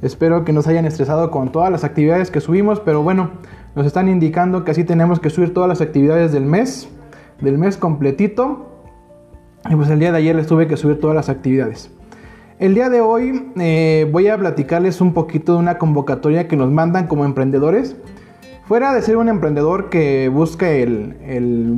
[0.00, 3.30] Espero que nos hayan estresado con todas las actividades que subimos, pero bueno,
[3.74, 6.88] nos están indicando que así tenemos que subir todas las actividades del mes,
[7.40, 8.66] del mes completito.
[9.68, 11.90] Y pues el día de ayer les tuve que subir todas las actividades.
[12.60, 16.70] El día de hoy eh, voy a platicarles un poquito de una convocatoria que nos
[16.70, 17.96] mandan como emprendedores.
[18.66, 21.16] Fuera de ser un emprendedor que busca el,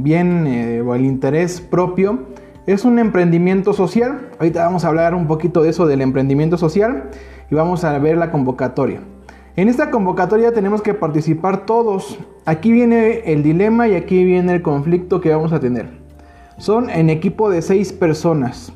[0.02, 2.26] bien eh, o el interés propio,
[2.66, 4.28] es un emprendimiento social.
[4.38, 7.10] Ahorita vamos a hablar un poquito de eso del emprendimiento social
[7.50, 9.00] y vamos a ver la convocatoria.
[9.56, 12.18] En esta convocatoria tenemos que participar todos.
[12.46, 16.00] Aquí viene el dilema y aquí viene el conflicto que vamos a tener.
[16.58, 18.72] Son en equipo de seis personas.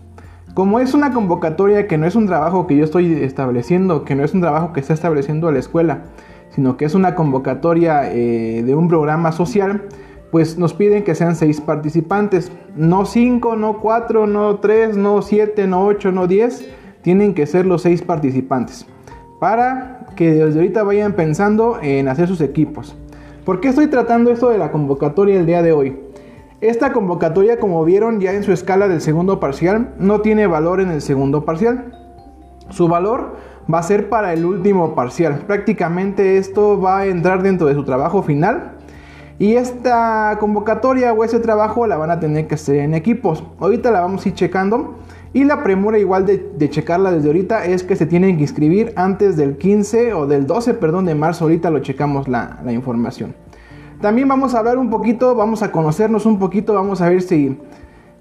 [0.55, 4.24] Como es una convocatoria que no es un trabajo que yo estoy estableciendo, que no
[4.24, 6.05] es un trabajo que está estableciendo la escuela,
[6.50, 9.88] sino que es una convocatoria eh, de un programa social,
[10.30, 12.52] pues nos piden que sean seis participantes.
[12.77, 16.69] No cinco, no cuatro, no tres, no siete, no ocho, no diez.
[17.04, 18.86] Tienen que ser los seis participantes.
[19.38, 22.96] Para que desde ahorita vayan pensando en hacer sus equipos.
[23.44, 25.98] ¿Por qué estoy tratando esto de la convocatoria el día de hoy?
[26.62, 30.91] Esta convocatoria, como vieron ya en su escala del segundo parcial, no tiene valor en
[30.91, 31.92] el segundo parcial.
[32.70, 33.36] Su valor
[33.72, 35.42] va a ser para el último parcial.
[35.46, 38.78] Prácticamente esto va a entrar dentro de su trabajo final.
[39.39, 43.44] Y esta convocatoria o ese trabajo la van a tener que hacer en equipos.
[43.61, 44.94] Ahorita la vamos a ir checando.
[45.34, 49.36] Y la premura igual de, checarla desde ahorita es que se tienen que inscribir antes
[49.36, 51.44] del 15 o del 12, perdón, de marzo.
[51.44, 53.34] Ahorita lo checamos la, la información.
[54.00, 57.58] También vamos a hablar un poquito, vamos a conocernos un poquito, vamos a ver si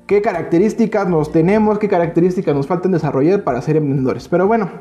[0.07, 4.27] qué características nos tenemos, qué características nos faltan desarrollar para ser emprendedores.
[4.27, 4.71] Pero bueno,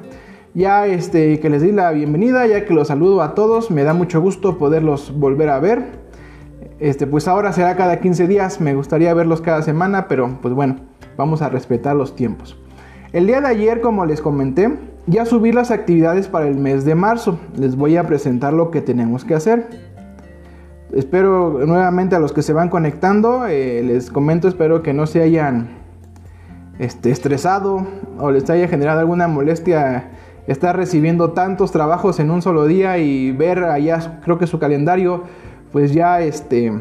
[0.55, 3.92] ya este que les di la bienvenida, ya que los saludo a todos, me da
[3.92, 6.00] mucho gusto poderlos volver a ver.
[6.80, 10.77] Este, pues ahora será cada 15 días, me gustaría verlos cada semana, pero pues bueno,
[11.17, 12.57] vamos a respetar los tiempos.
[13.13, 14.75] El día de ayer, como les comenté,
[15.07, 17.39] ya subí las actividades para el mes de marzo.
[17.57, 19.69] Les voy a presentar lo que tenemos que hacer.
[20.93, 25.22] Espero nuevamente a los que se van conectando, eh, les comento, espero que no se
[25.22, 25.71] hayan
[26.78, 27.87] este, estresado
[28.19, 30.11] o les haya generado alguna molestia
[30.47, 35.22] estar recibiendo tantos trabajos en un solo día y ver allá, creo que su calendario,
[35.71, 36.72] pues ya, este,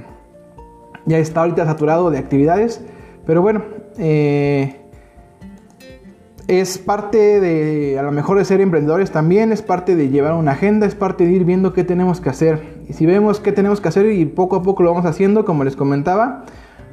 [1.05, 2.83] ya está ahorita saturado de actividades.
[3.25, 3.63] Pero bueno,
[3.97, 4.75] eh,
[6.47, 10.51] es parte de, a lo mejor de ser emprendedores también, es parte de llevar una
[10.51, 12.81] agenda, es parte de ir viendo qué tenemos que hacer.
[12.89, 15.63] Y si vemos qué tenemos que hacer y poco a poco lo vamos haciendo, como
[15.63, 16.43] les comentaba,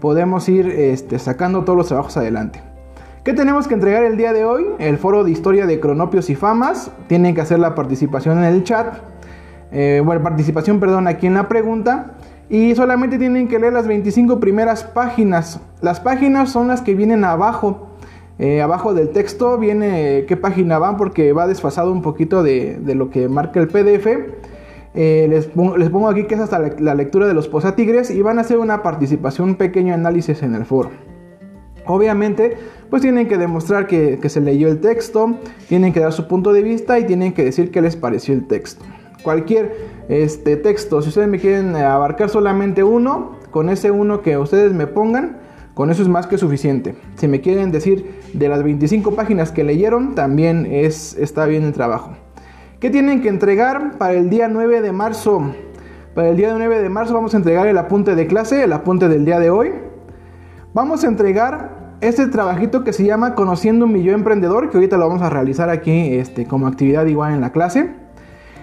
[0.01, 2.63] podemos ir este, sacando todos los trabajos adelante.
[3.25, 4.65] ¿Qué tenemos que entregar el día de hoy?
[4.79, 6.91] El foro de historia de cronopios y famas.
[7.09, 8.95] Tienen que hacer la participación en el chat.
[9.71, 12.13] Eh, bueno, participación, perdón, aquí en la pregunta.
[12.51, 15.61] Y solamente tienen que leer las 25 primeras páginas.
[15.83, 17.89] Las páginas son las que vienen abajo.
[18.39, 23.11] Eh, abajo del texto viene qué página van porque va desfasado un poquito de, lo
[23.11, 24.07] que marca el PDF.
[24.95, 28.41] Eh, les, pongo, aquí que es hasta la, lectura de los posatigres y van a
[28.41, 30.91] hacer una participación, un pequeño análisis en el foro.
[31.85, 32.57] Obviamente,
[32.91, 35.37] pues tienen que demostrar que, se leyó el texto,
[35.69, 38.47] tienen que dar su punto de vista y tienen que decir qué les pareció el
[38.47, 38.85] texto.
[39.23, 39.77] Cualquier
[40.09, 44.87] este, texto, si ustedes me quieren abarcar solamente uno, con ese uno que ustedes me
[44.87, 45.39] pongan,
[45.75, 46.97] con eso es más que suficiente.
[47.17, 51.73] Si me quieren decir de las 25 páginas que leyeron, también es, está bien el
[51.73, 52.17] trabajo.
[52.81, 55.53] ¿Qué tienen que entregar para el día 9 de marzo?
[56.15, 59.09] Para el día 9 de marzo vamos a entregar el apunte de clase, el apunte
[59.09, 59.73] del día de hoy.
[60.75, 65.09] Vamos a entregar este trabajito que se llama Conociendo un Millón Emprendedor, que ahorita lo
[65.09, 67.91] vamos a realizar aquí este, como actividad igual en la clase.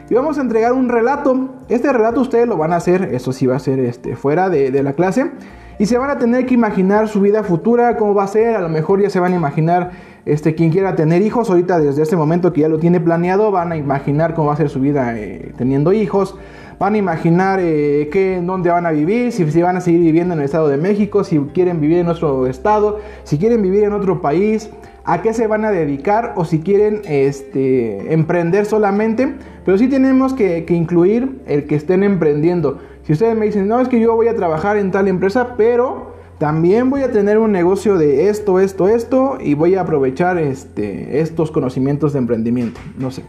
[0.10, 1.50] Y vamos a entregar un relato.
[1.68, 4.72] Este relato ustedes lo van a hacer, eso sí va a ser este, fuera de,
[4.72, 5.32] de la clase.
[5.78, 8.62] Y se van a tener que imaginar su vida futura, cómo va a ser, a
[8.62, 9.92] lo mejor ya se van a imaginar
[10.26, 13.72] este, quien quiera tener hijos, ahorita desde este momento que ya lo tiene planeado, van
[13.72, 16.36] a imaginar cómo va a ser su vida eh, teniendo hijos,
[16.80, 20.34] van a imaginar eh, qué, dónde van a vivir, si, si, van a seguir viviendo
[20.34, 23.94] en el Estado de México, si quieren vivir en otro estado, si quieren vivir en
[23.94, 24.70] otro país,
[25.06, 30.34] a qué se van a dedicar o si quieren este, emprender solamente, pero sí tenemos
[30.34, 32.80] que, incluir el que estén emprendiendo.
[33.04, 36.16] Si ustedes me dicen, no, es que yo voy a trabajar en tal empresa, pero
[36.40, 41.22] también voy a tener un negocio de esto, esto, esto, y voy a aprovechar este,
[41.22, 42.80] estos conocimientos de emprendimiento.
[42.98, 43.24] No sé.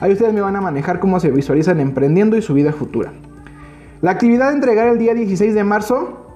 [0.00, 3.12] Ahí ustedes me van a manejar cómo se visualizan emprendiendo y su vida futura.
[4.02, 6.26] La actividad de entregar el día 16 de marzo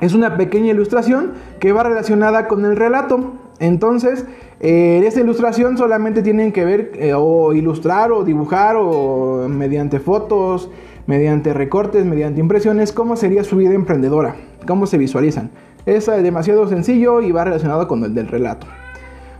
[0.00, 3.32] es una pequeña ilustración que va relacionada con el relato.
[3.60, 4.24] Entonces,
[4.60, 10.70] en esta ilustración solamente tienen que ver eh, o ilustrar o dibujar o mediante fotos,
[11.06, 15.50] mediante recortes, mediante impresiones, cómo sería su vida emprendedora, cómo se visualizan.
[15.86, 18.66] Es demasiado sencillo y va relacionado con el del relato.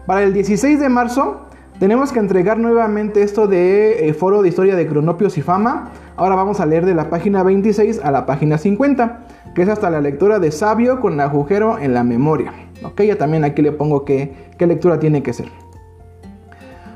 [0.06, 1.48] Para el 16 de marzo
[1.78, 5.90] tenemos que entregar nuevamente esto de eh, Foro de Historia de Cronopios y Fama.
[6.16, 9.26] Ahora vamos a leer de la página 26 a la página 50,
[9.58, 12.52] que es hasta la lectura de Sabio con agujero en la memoria.
[12.84, 15.48] Ok, ya también aquí le pongo qué, qué lectura tiene que ser.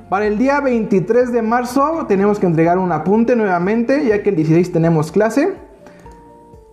[0.09, 4.37] Para el día 23 de marzo tenemos que entregar un apunte nuevamente, ya que el
[4.37, 5.55] 16 tenemos clase.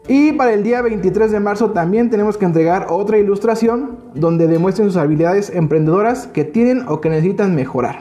[0.08, 4.90] Y para el día 23 de marzo también tenemos que entregar otra ilustración donde demuestren
[4.90, 8.00] sus habilidades emprendedoras que tienen o que necesitan mejorar.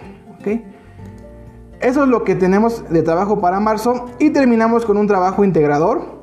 [1.80, 6.17] Eso es lo que tenemos de trabajo para marzo y terminamos con un trabajo integrador,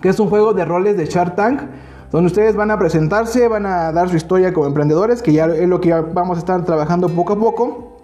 [0.00, 1.60] que es un juego de roles de Shark Tank,
[2.10, 5.68] donde ustedes van a presentarse, van a dar su historia como emprendedores, que ya es
[5.68, 7.98] lo que vamos a estar trabajando poco a poco.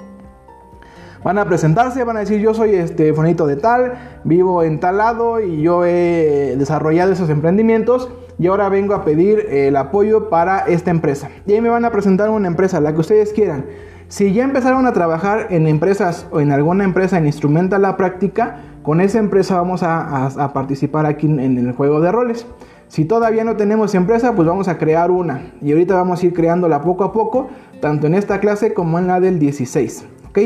[1.23, 3.95] Van a presentarse, van a decir yo soy este fonito de tal,
[4.25, 8.11] vivo en tal lado y yo he desarrollado esos emprendimientos
[8.41, 11.29] y ahora vengo a pedir el apoyo para esta empresa.
[11.47, 13.67] Y ahí me van a presentar una empresa, la que ustedes quieran.
[14.09, 18.57] Si ya empezaron a trabajar en empresas o en alguna empresa en Instrumenta la Práctica,
[18.83, 22.47] con esa empresa vamos a, participar aquí en, el juego de roles.
[22.89, 25.53] Si todavía no tenemos empresa, pues vamos a crear una.
[25.63, 27.49] Y ahorita vamos a ir creándola poco a poco,
[27.81, 30.05] tanto en esta clase como en la del 16.
[30.29, 30.39] ¿ok?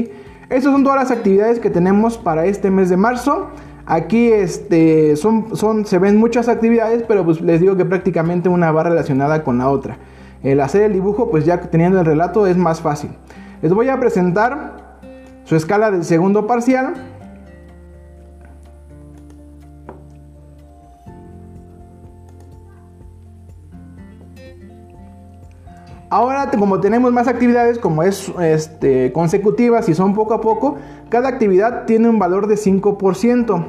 [0.49, 3.49] Estas son todas las actividades que tenemos para este mes de marzo.
[3.85, 8.71] Aquí este, son, son, se ven muchas actividades, pero pues les digo que prácticamente una
[8.71, 9.99] va relacionada con la otra.
[10.43, 13.11] El hacer el dibujo, pues ya teniendo el relato es más fácil.
[13.62, 15.00] Les voy a presentar
[15.44, 16.94] su escala del segundo parcial.
[26.08, 30.76] Ahora, como tenemos más actividades, como es este, consecutivas y son poco a poco,
[31.08, 33.67] cada actividad tiene un valor de 5%.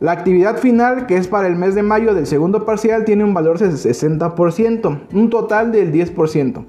[0.00, 3.34] La actividad final, que es para el mes de mayo del segundo parcial, tiene un
[3.34, 6.64] valor de 60%, un total del 10%.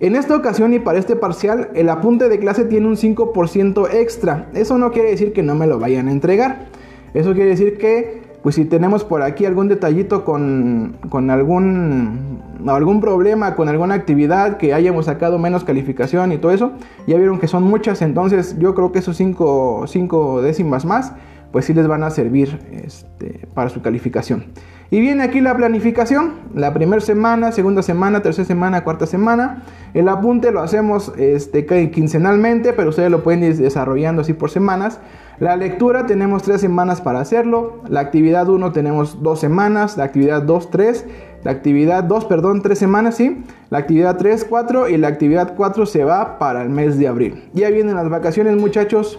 [0.00, 4.48] En esta ocasión y para este parcial, el apunte de clase tiene un 5% extra.
[4.54, 6.66] Eso no quiere decir que no me lo vayan a entregar.
[7.14, 10.96] Eso quiere decir que pues si tenemos por aquí algún detallito con,
[11.30, 16.72] algún, algún problema, con alguna actividad que hayamos sacado menos calificación y todo eso,
[17.06, 21.12] ya vieron que son muchas, entonces yo creo que esos 5 cinco, décimas más,
[21.52, 24.44] pues sí les van a servir este, para su calificación.
[24.90, 29.64] Y viene aquí la planificación, la primera semana, segunda semana, tercera semana, cuarta semana.
[29.92, 34.98] El apunte lo hacemos este, quincenalmente, pero ustedes lo pueden ir desarrollando así por semanas.
[35.40, 37.82] La lectura tenemos tres semanas para hacerlo.
[37.86, 39.98] La actividad 1 tenemos dos semanas.
[39.98, 41.06] La actividad 2, 3.
[41.44, 43.44] La actividad 2, perdón, tres semanas, sí.
[43.68, 44.88] La actividad 3, 4.
[44.88, 47.44] Y la actividad 4 se va para el mes de abril.
[47.52, 49.18] Ya vienen las vacaciones, muchachos.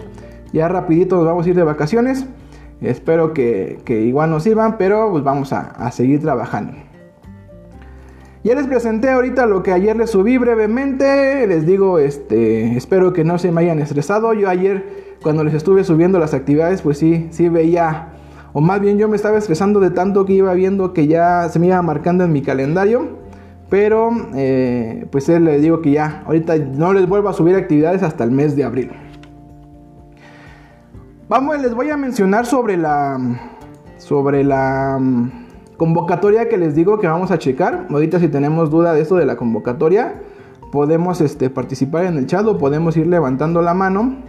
[0.51, 2.25] Ya rapidito nos vamos a ir de vacaciones.
[2.81, 6.73] Espero que, igual nos sirvan, pero pues vamos a, a seguir trabajando.
[8.41, 11.45] Ya les presenté ahorita lo que ayer les subí brevemente.
[11.45, 14.33] Les digo, este, espero que no se me hayan estresado.
[14.33, 18.13] Yo ayer cuando les estuve subiendo las actividades, pues sí, sí veía,
[18.53, 21.59] o más bien yo me estaba estresando de tanto que iba viendo que ya se
[21.59, 23.19] me iba marcando en mi calendario.
[23.69, 28.01] Pero eh, pues él le digo que ya, ahorita no les vuelvo a subir actividades
[28.01, 28.91] hasta el mes de abril.
[31.29, 33.19] Vamos, les voy a mencionar sobre la
[33.97, 37.85] sobre la mm, convocatoria que les digo que vamos a checar.
[37.87, 40.23] Ahorita si tenemos duda de esto de la convocatoria,
[40.71, 44.23] podemos este, participar en el chat o podemos ir levantando la mano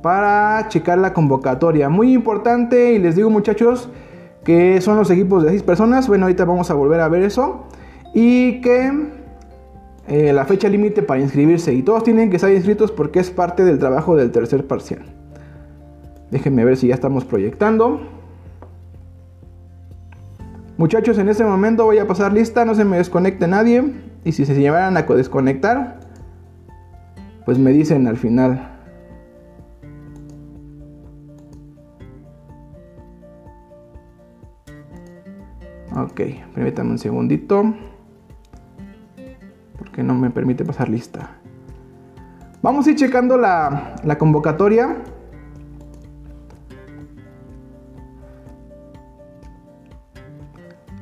[0.00, 1.88] para checar la convocatoria.
[1.88, 3.88] Muy importante y les digo muchachos
[4.44, 6.06] que son los equipos de 6 personas.
[6.06, 7.64] Bueno, ahorita vamos a volver a ver eso.
[8.14, 8.92] Y que
[10.06, 11.74] eh, la fecha límite para inscribirse.
[11.74, 15.19] Y todos tienen que estar inscritos porque es parte del trabajo del tercer parcial.
[16.30, 18.00] Déjenme ver si ya estamos proyectando.
[20.76, 23.84] Muchachos, en este momento voy a pasar lista, no se me desconecte nadie.
[24.24, 26.00] Y si se llevaran a desconectar,
[27.44, 28.70] pues me dicen al final.
[35.96, 36.20] Ok,
[36.54, 37.74] permítame un segundito.
[39.76, 41.30] Porque no me permite pasar lista.
[42.62, 44.96] Vamos a ir checando la, la convocatoria.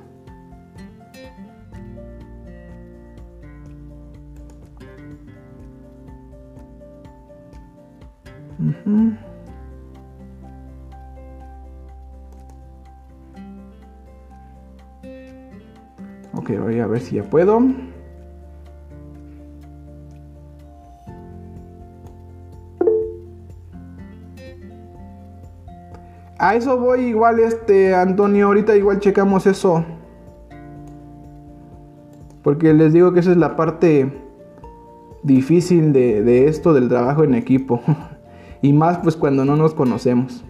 [16.33, 17.59] Ok, voy a ver si ya puedo.
[26.39, 29.83] A eso voy igual, este, Antonio, ahorita igual checamos eso.
[32.43, 34.11] Porque les digo que esa es la parte
[35.23, 37.81] difícil de, esto del trabajo en equipo.
[38.61, 40.43] y más pues cuando no nos conocemos.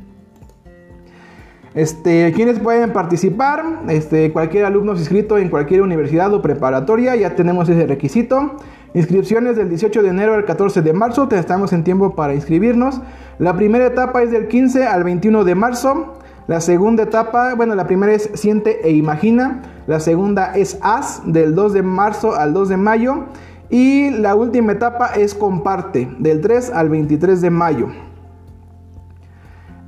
[1.73, 7.69] Este, quienes pueden participar, este, cualquier alumno inscrito en cualquier universidad o preparatoria, ya tenemos
[7.69, 8.57] ese requisito.
[8.93, 13.01] Inscripciones del 18 de enero al 14 de marzo, estamos en tiempo para inscribirnos.
[13.37, 16.13] La primera etapa es del 15 al 21 de marzo.
[16.47, 19.61] La segunda etapa, bueno, la primera es Siente e Imagina.
[19.85, 23.25] La segunda es Haz, del 2 de marzo al 2 de mayo.
[23.69, 27.87] Y la última etapa es Comparte, del 3 al 23 de mayo.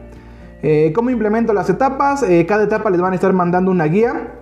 [0.61, 2.23] Eh, ¿Cómo implemento las etapas?
[2.23, 4.33] Eh, cada etapa les van a estar mandando una guía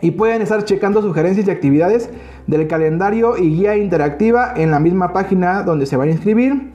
[0.00, 2.10] y pueden estar checando sugerencias y actividades
[2.46, 6.72] del calendario y guía interactiva en la misma página donde se van a inscribir.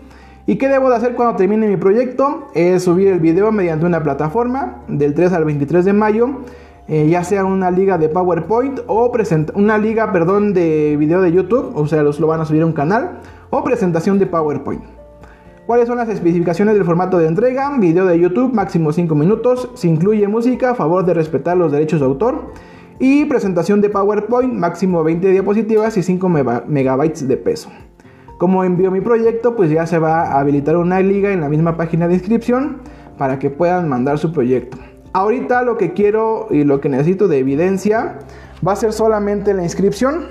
[0.47, 2.47] ¿Y qué debo de hacer cuando termine mi proyecto?
[2.53, 6.41] Es subir el video mediante una plataforma del 3 al 23 de mayo
[6.87, 9.11] eh, ya sea una liga de PowerPoint o
[9.55, 12.65] una liga, perdón, de video de YouTube, o sea, los lo van a subir a
[12.67, 14.83] un canal, o presentación de PowerPoint.
[15.65, 17.75] ¿Cuáles son las especificaciones del formato de entrega?
[17.79, 22.01] Video de YouTube, máximo 5 minutos, se incluye música, a favor de respetar los derechos
[22.01, 22.53] de autor,
[22.99, 26.29] y presentación de PowerPoint, máximo 20 diapositivas y 5
[26.67, 27.71] megabytes de peso.
[28.37, 31.77] Como envío mi proyecto, pues ya se va a habilitar una liga en la misma
[31.77, 32.81] página de inscripción
[33.17, 34.77] para que puedan mandar su proyecto.
[35.13, 38.19] Ahorita lo que quiero y lo que necesito de evidencia
[38.65, 40.27] va a ser solamente la inscripción.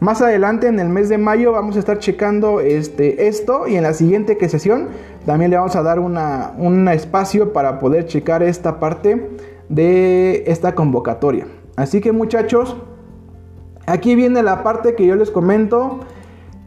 [0.00, 3.82] Más adelante en el mes de mayo vamos a estar checando este, esto y en
[3.82, 4.88] la siguiente sesión
[5.26, 9.30] también le vamos a dar un espacio para poder checar esta parte
[9.68, 11.46] de esta convocatoria.
[11.76, 12.76] Así que muchachos,
[13.86, 16.00] aquí viene la parte que yo les comento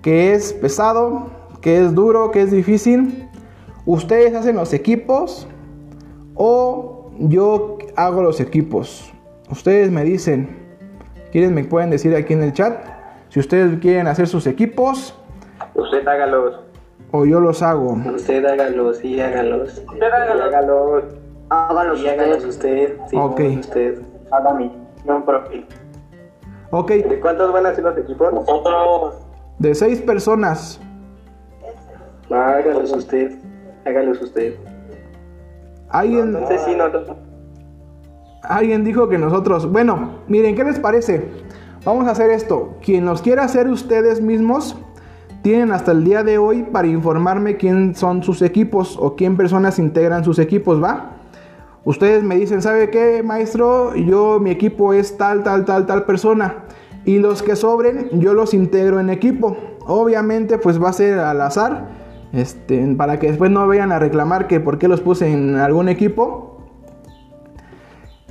[0.06, 1.32] que es pesado,
[1.62, 3.28] que es duro, que es difícil.
[3.88, 5.48] Ustedes hacen los equipos
[6.36, 9.12] o yo hago los equipos.
[9.50, 10.60] Ustedes me dicen,
[11.32, 12.86] ¿quieren me pueden decir aquí en el chat?
[13.30, 15.18] Si ustedes quieren hacer sus equipos.
[15.74, 16.60] Usted hágalos.
[17.10, 17.94] O yo los hago.
[18.14, 19.82] Usted hágalos y hágalos.
[19.92, 21.04] Usted hágalos.
[21.50, 22.00] Hágalos.
[22.00, 22.96] Y hágalos usted.
[23.10, 23.42] Sí, ok.
[23.60, 24.04] Usted.
[24.30, 24.72] Hágame.
[25.04, 25.66] No profil.
[26.70, 26.92] Ok.
[26.92, 28.32] ¿De cuántos van a ser los equipos?
[28.32, 29.25] Nosotros.
[29.60, 30.80] De seis personas.
[32.30, 33.32] Hágalos usted.
[33.86, 34.56] Hágalos usted.
[35.90, 36.36] Alguien,
[38.42, 41.30] alguien dijo que nosotros, bueno, miren, ¿qué les parece?
[41.86, 42.76] Vamos a hacer esto.
[42.82, 44.76] Quien nos quiera hacer ustedes mismos,
[45.44, 49.78] tienen hasta el día de hoy para informarme quién son sus equipos o quién personas
[49.78, 51.12] integran sus equipos, ¿va?
[51.84, 53.96] Ustedes me dicen, ¿sabe qué, maestro?
[53.96, 56.64] Yo, mi equipo es tal, tal, tal, tal persona.
[57.06, 59.58] Y los que sobren, yo los integro en equipo.
[59.86, 61.90] Obviamente, pues va a ser al azar
[62.34, 65.88] este, para que después no vayan a reclamar que por qué los puse en algún
[65.88, 66.58] equipo.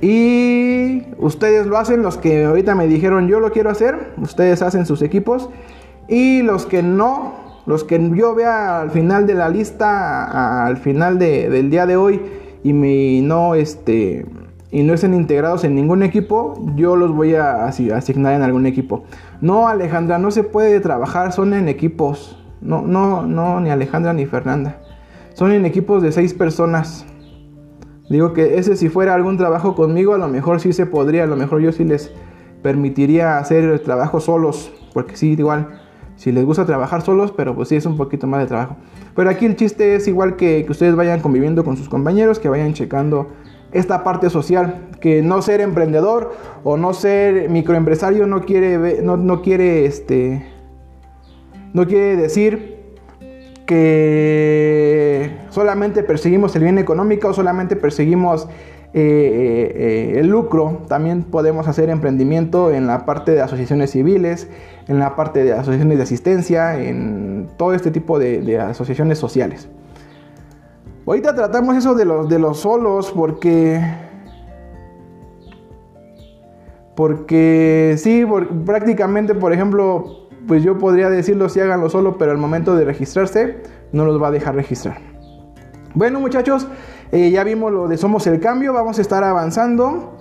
[0.01, 4.85] Y ustedes lo hacen, los que ahorita me dijeron yo lo quiero hacer, ustedes hacen
[4.85, 5.49] sus equipos.
[6.07, 7.33] Y los que no,
[7.65, 12.21] los que yo vea al final de la lista, al final del día de hoy,
[12.63, 14.25] y me, no, este,
[14.75, 19.05] y no estén integrados en ningún equipo, yo los voy a asignar en algún equipo.
[19.39, 22.43] No, Alejandra, no se puede trabajar, son en equipos.
[22.59, 24.81] No, no, no, ni Alejandra ni Fernanda.
[25.33, 27.05] Son en equipos de seis personas.
[28.09, 31.27] Digo que ese si fuera algún trabajo conmigo, a lo mejor sí se podría, a
[31.27, 32.11] lo mejor yo sí les
[32.61, 35.69] permitiría hacer el trabajo solos, porque sí, igual,
[36.17, 38.75] si les gusta trabajar solos, pero pues sí es un poquito más de trabajo.
[39.15, 42.49] Pero aquí el chiste es igual que, que ustedes vayan conviviendo con sus compañeros, que
[42.49, 43.29] vayan checando
[43.71, 49.41] esta parte social, que no ser emprendedor o no ser microempresario no quiere, no, no
[49.41, 50.45] quiere, este,
[51.73, 52.75] no quiere decir
[53.65, 58.47] que solamente perseguimos el bien económico, solamente perseguimos
[58.93, 59.73] eh, eh,
[60.15, 64.47] eh, el lucro, también podemos hacer emprendimiento en la parte de asociaciones civiles,
[64.87, 69.67] en la parte de asociaciones de asistencia, en todo este tipo de asociaciones sociales.
[71.05, 73.81] Ahorita tratamos eso de los, de los solos porque...
[76.95, 78.25] Porque sí,
[78.65, 83.61] prácticamente, por ejemplo, pues yo podría decirlo si háganlo solo, pero al momento de registrarse
[83.91, 84.99] no los va a dejar registrar.
[85.93, 86.67] Bueno muchachos,
[87.11, 90.17] eh, ya vimos lo de Somos el Cambio, vamos a estar avanzando.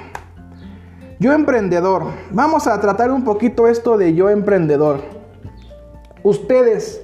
[1.19, 2.05] Yo emprendedor.
[2.31, 5.01] Vamos a tratar un poquito esto de yo emprendedor.
[6.23, 7.03] Ustedes,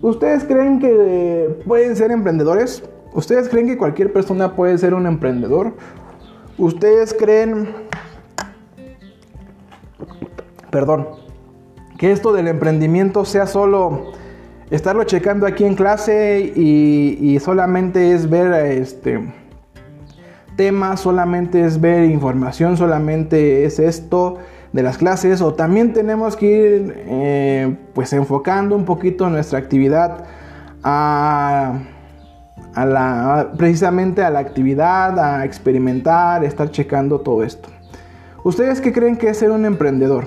[0.00, 2.82] ¿ustedes creen que pueden ser emprendedores?
[3.12, 5.74] ¿Ustedes creen que cualquier persona puede ser un emprendedor?
[6.56, 7.68] ¿Ustedes creen...
[10.70, 11.23] Perdón
[11.96, 14.12] que esto del emprendimiento sea solo
[14.70, 19.32] estarlo checando aquí en clase y, solamente es ver este
[20.56, 24.38] temas, solamente es ver información, solamente es esto
[24.72, 30.24] de las clases o también tenemos que ir eh, pues enfocando un poquito nuestra actividad
[30.84, 31.80] a,
[32.74, 37.68] a la, precisamente a la actividad, a experimentar, estar checando todo esto.
[38.44, 40.26] ¿Ustedes qué creen que es ser un emprendedor?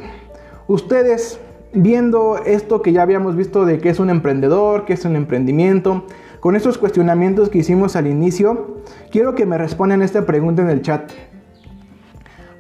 [0.68, 1.40] Ustedes
[1.82, 6.06] viendo esto que ya habíamos visto de qué es un emprendedor, qué es un emprendimiento,
[6.40, 8.78] con estos cuestionamientos que hicimos al inicio,
[9.12, 11.12] quiero que me respondan esta pregunta en el chat.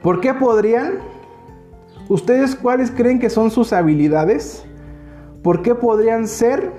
[0.02, 1.00] ¿Por qué podrían?
[2.10, 4.66] ¿Ustedes cuáles creen que son sus habilidades?
[5.44, 6.72] ¿Por qué podrían ser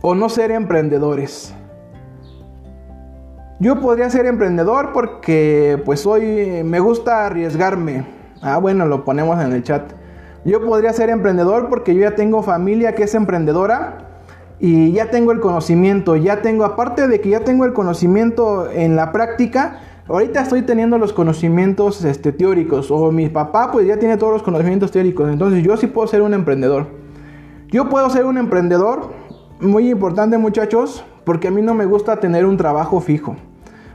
[0.00, 1.54] o no ser emprendedores?
[3.60, 8.04] Yo podría ser emprendedor porque pues hoy me gusta arriesgarme.
[8.40, 10.01] Ah, bueno, lo ponemos en el chat.
[10.44, 14.08] Yo podría ser emprendedor porque yo ya tengo familia que es emprendedora
[14.58, 18.96] y ya tengo el conocimiento, ya tengo, aparte de que ya tengo el conocimiento en
[18.96, 19.78] la práctica,
[20.08, 24.42] ahorita estoy teniendo los conocimientos este, teóricos o mi papá pues ya tiene todos los
[24.42, 26.86] conocimientos teóricos, entonces yo sí puedo ser un emprendedor.
[27.68, 29.10] Yo puedo ser un emprendedor,
[29.60, 33.36] muy importante muchachos, porque a mí no me gusta tener un trabajo fijo.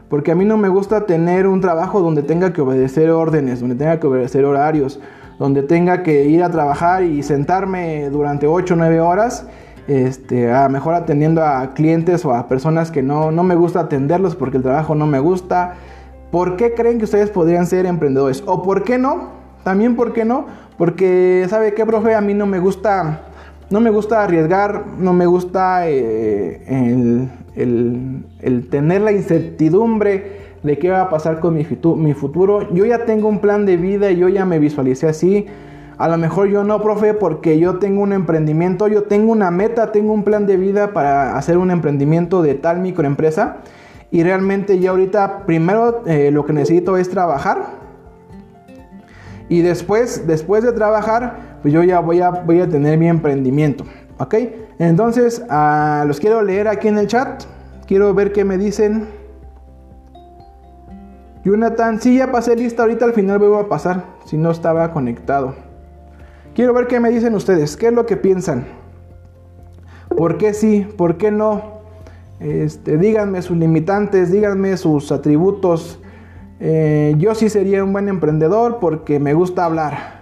[0.10, 3.76] Porque a mí no me gusta tener un trabajo donde tenga que obedecer órdenes, donde
[3.76, 5.02] tenga que obedecer horarios,
[5.39, 9.47] donde tenga que ir a trabajar y sentarme durante 8 o 9 horas,
[9.88, 14.36] este, a mejor atendiendo a clientes o a personas que no, no me gusta atenderlos
[14.36, 15.76] porque el trabajo no me gusta.
[16.32, 18.43] ¿Por qué creen que ustedes podrían ser emprendedores?
[18.45, 19.30] ¿O por qué no?
[19.63, 20.45] También, ¿por qué no?
[20.78, 22.15] Porque, ¿sabe qué, profe?
[22.15, 23.21] A mí no me gusta,
[23.69, 30.77] no me gusta arriesgar, no me gusta eh, el, el, el tener la incertidumbre de
[30.77, 32.71] qué va a pasar con mi, mi futuro.
[32.73, 35.47] Yo ya tengo un plan de vida, yo ya me visualicé así.
[35.97, 39.91] A lo mejor yo no, profe, porque yo tengo un emprendimiento, yo tengo una meta,
[39.91, 43.58] tengo un plan de vida para hacer un emprendimiento de tal microempresa.
[44.12, 47.88] Y realmente ya ahorita primero eh, lo que necesito es trabajar.
[49.49, 53.86] Y después, después de trabajar, pues yo ya voy a, voy a tener mi emprendimiento.
[54.19, 54.36] ¿Ok?
[54.80, 57.43] Entonces, ah, los quiero leer aquí en el chat.
[57.88, 59.08] Quiero ver qué me dicen.
[61.48, 65.56] Jonathan, sí, ya pasé lista, ahorita al final voy a pasar, si no estaba conectado.
[66.54, 68.66] Quiero ver qué me dicen ustedes, qué es lo que piensan.
[70.10, 70.86] ¿Por qué sí?
[70.98, 71.84] ¿Por qué no?
[72.42, 76.02] Este, díganme sus limitantes, díganme sus atributos.
[76.60, 80.20] Eh, yo sí sería un buen emprendedor porque me gusta hablar.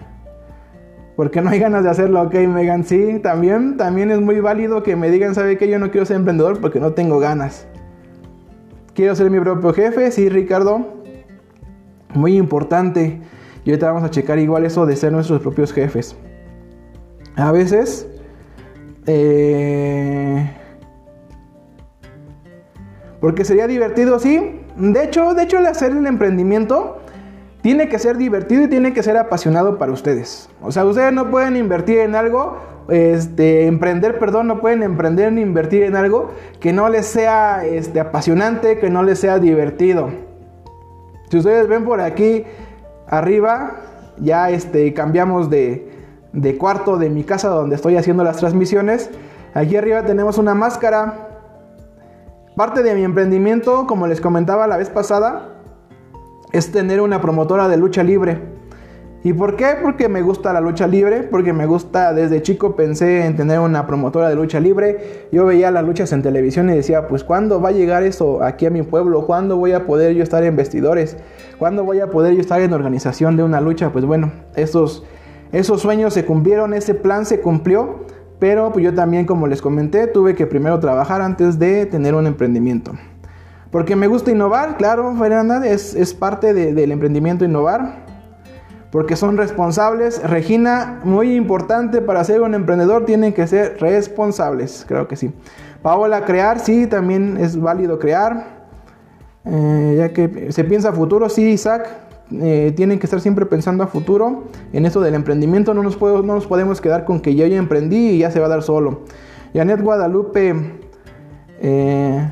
[1.16, 2.84] Porque no hay ganas de hacerlo, ok, Megan.
[2.84, 5.68] Sí, también, también es muy válido que me digan, ¿sabe qué?
[5.68, 7.66] Yo no quiero ser emprendedor porque no tengo ganas.
[8.94, 11.04] Quiero ser mi propio jefe, sí, Ricardo.
[12.16, 13.22] Muy importante.
[13.64, 16.16] Y ahorita vamos a checar igual eso de ser nuestros propios jefes.
[17.36, 18.08] A veces...
[19.08, 20.50] Eh,
[23.20, 24.62] porque sería divertido, sí.
[24.76, 27.00] De hecho, de hecho, el hacer el emprendimiento
[27.62, 30.50] tiene que ser divertido y tiene que ser apasionado para ustedes.
[30.62, 35.42] O sea, ustedes no pueden invertir en algo este, emprender, perdón, no pueden emprender ni
[35.42, 40.10] invertir en algo que no les sea este, apasionante, que no les sea divertido.
[41.30, 42.44] Si ustedes ven por aquí
[43.08, 43.78] arriba,
[44.18, 45.92] ya este, cambiamos de,
[46.34, 49.10] de cuarto de mi casa donde estoy haciendo las transmisiones.
[49.54, 51.30] Aquí arriba tenemos una máscara.
[52.56, 55.56] Parte de mi emprendimiento, como les comentaba la vez pasada,
[56.52, 58.55] es tener una promotora de lucha libre.
[59.26, 59.70] ¿Y por qué?
[59.82, 63.88] Porque me gusta la lucha libre, porque me gusta, desde chico pensé en tener una
[63.88, 65.28] promotora de lucha libre.
[65.32, 68.68] Yo veía las luchas en televisión y decía, pues ¿cuándo va a llegar eso aquí
[68.68, 69.26] a mi pueblo?
[69.26, 71.18] ¿Cuándo voy a poder yo estar en vestidores?
[71.58, 73.92] ¿Cuándo voy a poder yo estar en organización de una lucha?
[73.92, 75.04] Pues bueno, esos,
[75.52, 78.06] esos sueños se cumplieron, ese plan se cumplió,
[78.38, 82.28] pero pues yo también, como les comenté, tuve que primero trabajar antes de tener un
[82.28, 82.92] emprendimiento.
[83.72, 88.05] Porque me gusta innovar, claro, Fernanda, es, es parte del emprendimiento innovar
[88.92, 90.22] porque son responsables.
[90.24, 95.32] Regina, muy importante para ser un emprendedor, tienen que ser responsables, creo que sí.
[95.82, 98.56] Paola, crear, sí, también es válido crear.
[99.46, 101.88] Eh, ya que se piensa a futuro, sí, Isaac,
[102.32, 104.46] eh, tienen que estar siempre pensando a futuro.
[104.74, 108.12] En eso del emprendimiento no nos, no nos podemos quedar con que yo ya emprendí
[108.12, 109.02] y ya se va a dar solo.
[109.54, 110.56] Janet Guadalupe,
[111.62, 112.32] eh,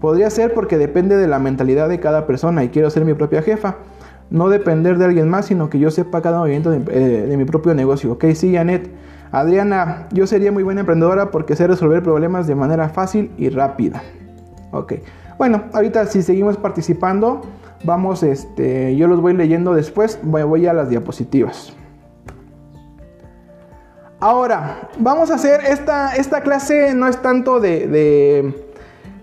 [0.00, 3.42] podría ser porque depende de la mentalidad de cada persona y quiero ser mi propia
[3.42, 3.76] jefa
[4.32, 6.78] no depender de alguien más, sino que yo sepa cada movimiento eh,
[7.28, 8.12] de, mi propio negocio.
[8.12, 8.90] Ok, sí, Janet.
[9.30, 14.02] Adriana, yo sería muy buena emprendedora porque sé resolver problemas de manera fácil y rápida.
[14.72, 14.94] Ok,
[15.38, 17.42] bueno, ahorita si seguimos participando,
[17.84, 21.74] vamos, este, yo los voy leyendo después, voy, a las diapositivas.
[24.18, 28.54] Ahora, vamos a hacer esta, esta clase, no es tanto de, de,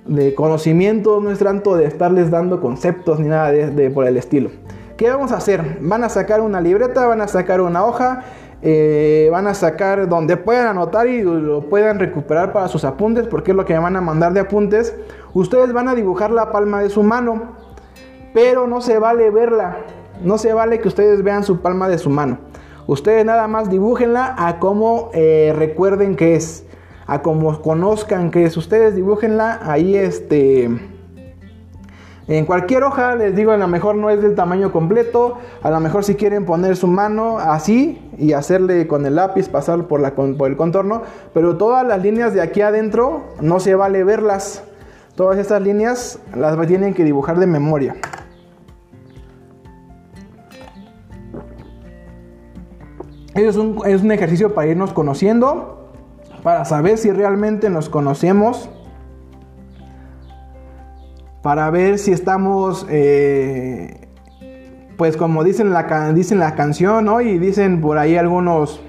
[0.05, 4.49] de, conocimiento, no es tanto de estarles dando conceptos ni nada de por el estilo.
[4.99, 5.77] ¿Qué vamos a hacer?
[5.79, 8.21] Van a sacar una libreta, van a sacar una hoja,
[8.61, 13.51] eh, van a sacar donde puedan anotar y lo puedan recuperar para sus apuntes, porque
[13.51, 14.93] es lo que me van a mandar de apuntes.
[15.33, 17.53] Ustedes van a dibujar la palma de su mano,
[18.33, 19.77] pero no se vale verla,
[20.21, 22.39] no se vale que ustedes vean su palma de su mano.
[22.85, 26.65] Ustedes nada más dibújenla a como eh, recuerden que es,
[27.07, 28.57] a como conozcan que es.
[28.57, 30.98] Ustedes dibújenla ahí este
[32.29, 35.79] en cualquier hoja, les digo, a lo mejor no es del tamaño completo, a lo
[35.79, 40.13] mejor si quieren poner su mano así y hacerle con el lápiz pasar por, la,
[40.45, 41.01] el contorno,
[41.33, 44.63] pero todas las líneas de aquí adentro no se vale verlas.
[45.15, 47.95] Todas estas líneas las tienen que dibujar de memoria.
[53.33, 55.89] Es un ejercicio para irnos conociendo,
[56.43, 58.69] para saber si realmente nos conocemos
[61.41, 64.07] para ver si estamos, eh,
[64.97, 67.21] pues como dicen la, dicen la canción, ¿no?
[67.21, 68.81] Y dicen por ahí algunos,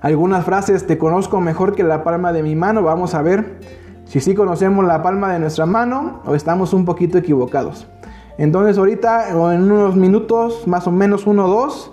[0.00, 3.58] algunas frases, te conozco mejor que la palma de mi mano, vamos a ver
[4.04, 7.88] si sí conocemos la palma de nuestra mano o estamos un poquito equivocados.
[8.38, 11.92] Entonces ahorita, o en unos minutos, más o menos uno o dos,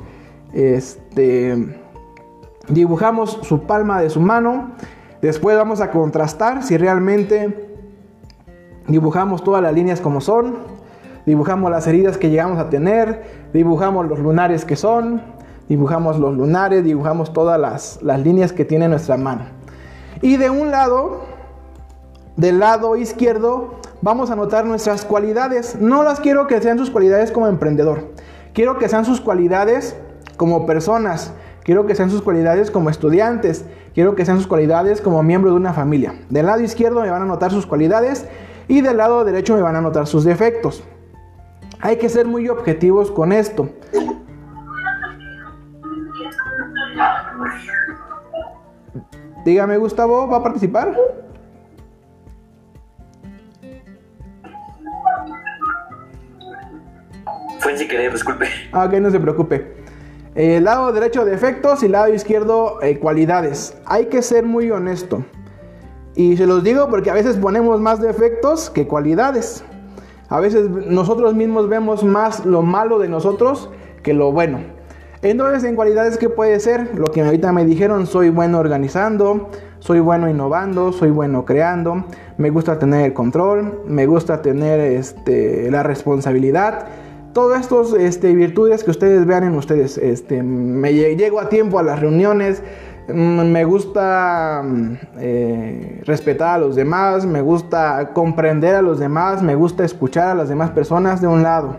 [0.53, 1.79] este,
[2.67, 4.71] dibujamos su palma de su mano.
[5.21, 7.72] Después vamos a contrastar si realmente
[8.87, 10.55] Dibujamos todas las líneas como son,
[11.25, 15.21] dibujamos las heridas que llegamos a tener, dibujamos los lunares que son,
[15.69, 19.45] dibujamos los lunares, dibujamos todas las, líneas que tiene nuestra mano.
[20.21, 21.21] Y de un lado,
[22.35, 25.77] del lado izquierdo, vamos a anotar nuestras cualidades.
[25.79, 28.11] No las quiero que sean sus cualidades como emprendedor,
[28.53, 29.95] quiero que sean sus cualidades
[30.35, 35.23] como personas, quiero que sean sus cualidades como estudiantes, quiero que sean sus cualidades como
[35.23, 36.15] miembro de una familia.
[36.29, 38.25] Del lado izquierdo me van a anotar sus cualidades
[38.67, 40.83] y del lado derecho me van a anotar sus defectos.
[41.81, 43.69] Hay que ser muy objetivos con esto.
[49.43, 50.95] Dígame, Gustavo, ¿va a participar?
[57.59, 58.47] Fue sin querer, disculpe.
[58.71, 59.83] Ah, ok, no se preocupe.
[60.35, 63.77] El lado derecho defectos y el lado izquierdo eh, cualidades.
[63.85, 65.23] Hay que ser muy honesto.
[66.15, 69.63] Y se los digo porque a veces ponemos más defectos que cualidades.
[70.29, 73.69] A veces nosotros mismos vemos más lo malo de nosotros
[74.03, 74.59] que lo bueno.
[75.23, 76.95] Entonces, en cualidades, ¿qué puede ser?
[76.95, 79.49] Lo que ahorita me dijeron, soy bueno organizando,
[79.79, 82.03] soy bueno innovando, soy bueno creando,
[82.37, 86.87] me gusta tener el control, me gusta tener este, la responsabilidad.
[87.31, 91.83] Todas estas este, virtudes que ustedes vean en ustedes, este, me llego a tiempo a
[91.83, 92.61] las reuniones,
[93.07, 99.55] me gusta mm, eh, respetar a los demás, me gusta comprender a los demás, me
[99.55, 101.77] gusta escuchar a las demás personas de un lado.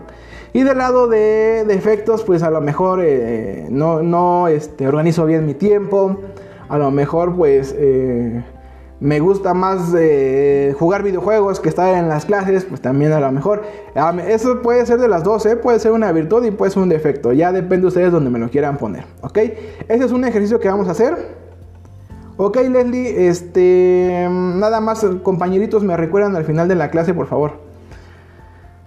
[0.53, 5.45] Y del lado de defectos, pues a lo mejor eh, no, no este, organizo bien
[5.45, 6.17] mi tiempo,
[6.69, 8.43] a lo mejor pues eh,
[9.05, 13.31] me gusta más eh, jugar videojuegos que estar en las clases, pues también a lo
[13.31, 13.61] mejor.
[14.27, 15.55] Eso puede ser de las dos, ¿eh?
[15.55, 17.31] puede ser una virtud y puede ser un defecto.
[17.31, 19.05] Ya depende de ustedes donde me lo quieran poner.
[19.21, 19.37] ¿Ok?
[19.37, 21.15] Ese es un ejercicio que vamos a hacer.
[22.37, 24.27] Ok, Leslie, este.
[24.27, 27.59] Nada más, compañeritos, me recuerdan al final de la clase, por favor.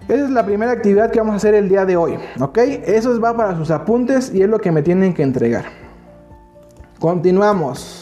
[0.09, 2.17] Esa es la primera actividad que vamos a hacer el día de hoy.
[2.41, 2.57] ¿Ok?
[2.57, 5.63] Eso va para sus apuntes y es lo que me tienen que entregar.
[6.99, 7.98] Continuamos.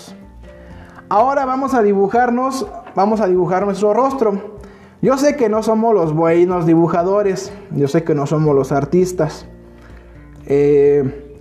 [1.09, 4.57] Ahora vamos a dibujarnos, vamos a dibujar nuestro rostro.
[5.01, 9.47] Yo sé que no somos los buenos dibujadores, yo sé que no somos los artistas.
[10.47, 11.39] Eh,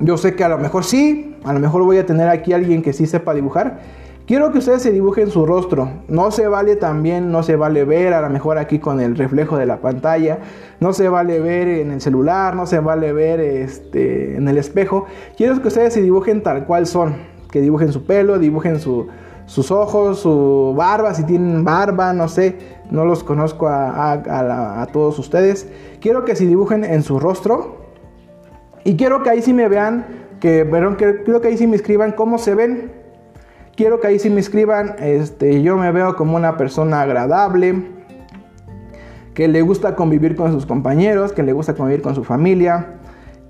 [0.00, 2.80] yo sé que a lo mejor sí, a lo mejor voy a tener aquí alguien
[2.80, 3.80] que sí sepa dibujar.
[4.26, 5.90] Quiero que ustedes se dibujen su rostro.
[6.08, 9.58] No se vale también, no se vale ver a lo mejor aquí con el reflejo
[9.58, 10.38] de la pantalla.
[10.80, 15.04] No se vale ver en el celular, no se vale ver este, en el espejo.
[15.36, 20.20] Quiero que ustedes se dibujen tal cual son que dibujen su pelo, dibujen sus ojos,
[20.20, 22.56] su barba, si tienen barba, no sé,
[22.90, 25.68] no los conozco a, todos ustedes.
[26.00, 27.76] Quiero que si dibujen en su rostro
[28.84, 30.06] y quiero que ahí sí me vean,
[30.40, 32.90] que, perdón, que, quiero que ahí sí me escriban cómo se ven.
[33.76, 37.84] Quiero que ahí sí me escriban, este, yo me veo como una persona agradable,
[39.34, 42.98] que le gusta convivir con sus compañeros, que le gusta convivir con su familia,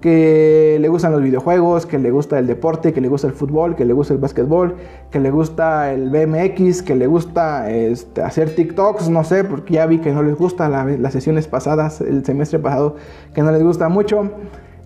[0.03, 3.77] que le gustan los videojuegos, que le gusta el deporte, que le gusta el fútbol,
[3.77, 4.75] que le gusta el básquetbol,
[5.11, 9.87] que le gusta el BMX, que le gusta este, hacer TikToks, no sé, porque ya
[9.87, 12.97] vi que no les gusta las sesiones pasadas, el semestre pasado,
[13.33, 14.29] que no les gusta mucho.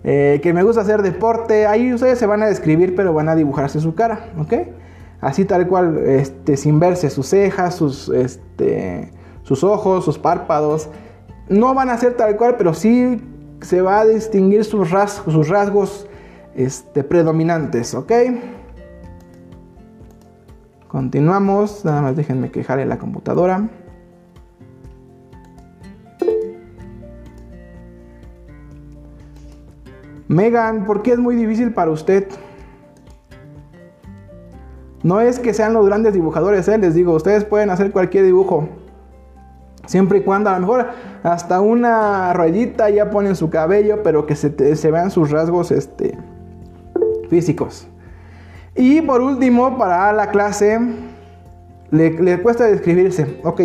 [0.03, 3.35] Eh, que me gusta hacer deporte, ahí ustedes se van a describir, pero van a
[3.35, 4.53] dibujarse su cara, ¿ok?
[5.19, 10.89] Así tal cual, este, sin verse sus cejas, sus, este, sus ojos, sus párpados.
[11.49, 13.19] No van a ser tal cual, pero sí
[13.61, 16.07] se va a distinguir sus rasgos, sus rasgos
[16.55, 18.11] este, predominantes, ¿ok?
[20.87, 23.69] Continuamos, nada más déjenme quejar en la computadora.
[30.27, 32.27] Megan, ¿por qué es muy difícil para usted?
[35.03, 36.77] No es que sean los grandes dibujadores, ¿eh?
[36.77, 38.67] les digo, ustedes pueden hacer cualquier dibujo.
[39.85, 40.87] Siempre y cuando a lo mejor
[41.33, 46.17] hasta una ruedita ya ponen su cabello, pero que se, vean sus rasgos este,
[47.29, 47.87] físicos.
[48.75, 50.79] Y por último, para la clase,
[51.91, 53.39] le, cuesta describirse.
[53.43, 53.61] Ok,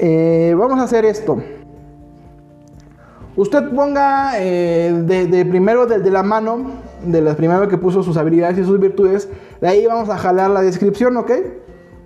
[0.00, 1.42] eh, vamos a hacer esto.
[3.36, 6.70] Usted ponga eh, de, primero de, de, la mano,
[7.04, 9.28] de las primero que puso sus habilidades y sus virtudes,
[9.60, 11.32] de ahí vamos a jalar la descripción, ¿ok?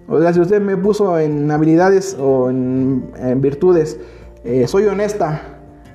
[0.08, 4.00] O sea, si usted me puso en habilidades o en, virtudes,
[4.44, 5.40] eh, soy honesta.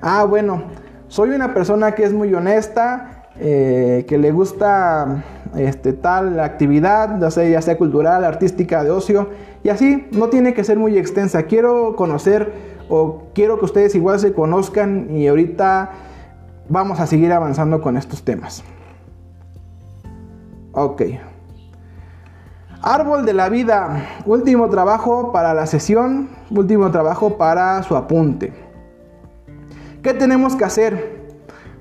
[0.02, 0.64] Ah, bueno,
[1.08, 5.24] soy una persona que es muy honesta, eh, que le gusta
[5.56, 9.30] este, tal actividad, ya sea, ya sea cultural, artística, de ocio,
[9.64, 11.44] y así no tiene que ser muy extensa.
[11.44, 12.52] Quiero conocer
[12.90, 15.92] o quiero que ustedes igual se conozcan y ahorita
[16.70, 18.64] vamos a seguir avanzando con estos temas.
[20.74, 21.04] Ok.
[22.86, 28.52] Árbol de la vida, último trabajo para la sesión, último trabajo para su apunte.
[30.02, 31.24] ¿Qué tenemos que hacer?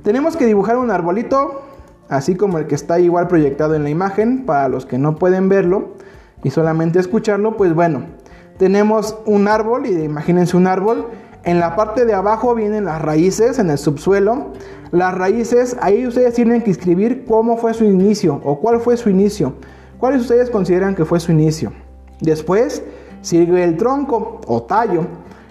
[0.05, 1.63] Tenemos que dibujar un arbolito,
[2.09, 5.49] así como el que está igual proyectado en la imagen, para los que no pueden
[5.49, 5.95] verlo
[6.45, 8.05] y solamente escucharlo, pues bueno,
[8.57, 11.09] tenemos un árbol y imagínense un árbol.
[11.43, 14.53] En la parte de abajo vienen las raíces en el subsuelo.
[14.93, 19.11] Las raíces, ahí ustedes tienen que escribir cómo fue su inicio o cuál fue su
[19.11, 19.55] inicio.
[20.03, 21.73] ¿Cuáles ustedes consideran que fue su inicio?
[22.21, 22.83] Después
[23.21, 25.07] sigue el tronco o tallo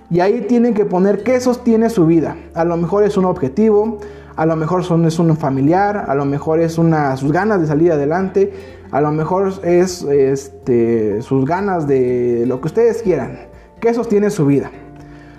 [0.09, 2.35] y ahí tienen que poner qué sostiene su vida.
[2.53, 3.99] A lo mejor es un objetivo,
[4.35, 7.67] a lo mejor son, es un familiar, a lo mejor es una, sus ganas de
[7.67, 8.51] salir adelante,
[8.91, 13.47] a lo mejor es este, sus ganas de lo que ustedes quieran.
[13.79, 14.69] ¿Qué sostiene su vida?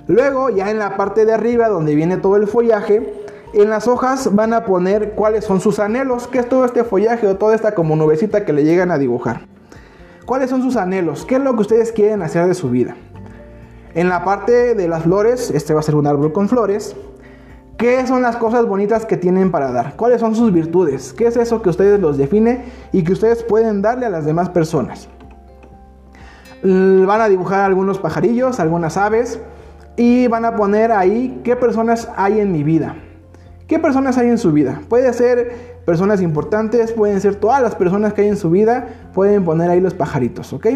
[0.07, 3.13] Luego, ya en la parte de arriba, donde viene todo el follaje,
[3.53, 7.27] en las hojas van a poner cuáles son sus anhelos, qué es todo este follaje
[7.27, 9.43] o toda esta como nubecita que le llegan a dibujar.
[10.25, 11.27] ¿Cuáles son sus anhelos?
[11.27, 12.97] ¿Qué es lo que ustedes quieren hacer de su vida?
[13.95, 16.97] En la parte de las flores, este va a ser un árbol con flores.
[17.77, 19.97] ¿Qué son las cosas bonitas que tienen para dar?
[19.97, 21.13] ¿Cuáles son sus virtudes?
[21.13, 24.49] ¿Qué es eso que ustedes los define y que ustedes pueden darle a las demás
[24.49, 25.09] personas?
[26.63, 29.41] Van a dibujar algunos pajarillos, algunas aves
[29.97, 32.97] y van a poner ahí qué personas hay en mi vida.
[33.73, 34.83] ¿Qué personas hay en su vida?
[34.91, 39.47] Puede ser personas importantes, pueden ser todas las personas que hay en su vida, pueden
[39.47, 40.67] poner ahí los pajaritos, ¿ok?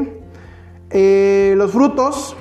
[0.89, 2.35] Eh, los frutos,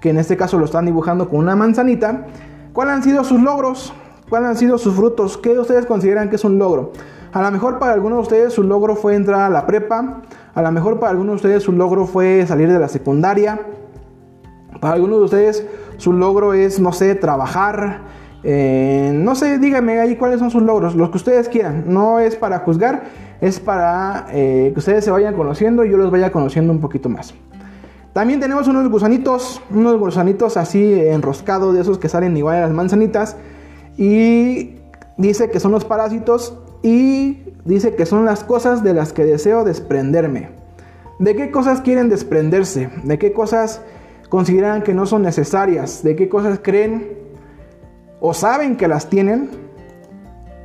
[0.00, 2.26] que en este caso lo están dibujando con una manzanita,
[2.72, 3.92] ¿cuáles han sido sus logros?
[4.28, 5.38] ¿Cuáles han sido sus frutos?
[5.38, 6.90] ¿Qué ustedes consideran que es un logro?
[7.32, 10.62] A lo mejor para algunos de ustedes su logro fue entrar a la prepa, a
[10.62, 13.60] lo mejor para algunos de ustedes su logro fue salir de la secundaria,
[14.80, 15.64] para algunos de ustedes
[15.98, 18.00] su logro es, no sé, trabajar,
[18.44, 21.84] eh, no sé, díganme ahí cuáles son sus logros, los que ustedes quieran.
[21.86, 23.04] No es para juzgar,
[23.40, 27.08] es para eh, que ustedes se vayan conociendo y yo los vaya conociendo un poquito
[27.08, 27.34] más.
[28.12, 32.72] También tenemos unos gusanitos, unos gusanitos así enroscados de esos que salen igual a las
[32.72, 33.36] manzanitas.
[33.96, 34.76] Y
[35.16, 39.64] dice que son los parásitos y dice que son las cosas de las que deseo
[39.64, 40.50] desprenderme.
[41.18, 42.90] ¿De qué cosas quieren desprenderse?
[43.04, 43.80] ¿De qué cosas
[44.28, 46.02] consideran que no son necesarias?
[46.02, 47.21] ¿De qué cosas creen
[48.24, 49.50] o saben que las tienen,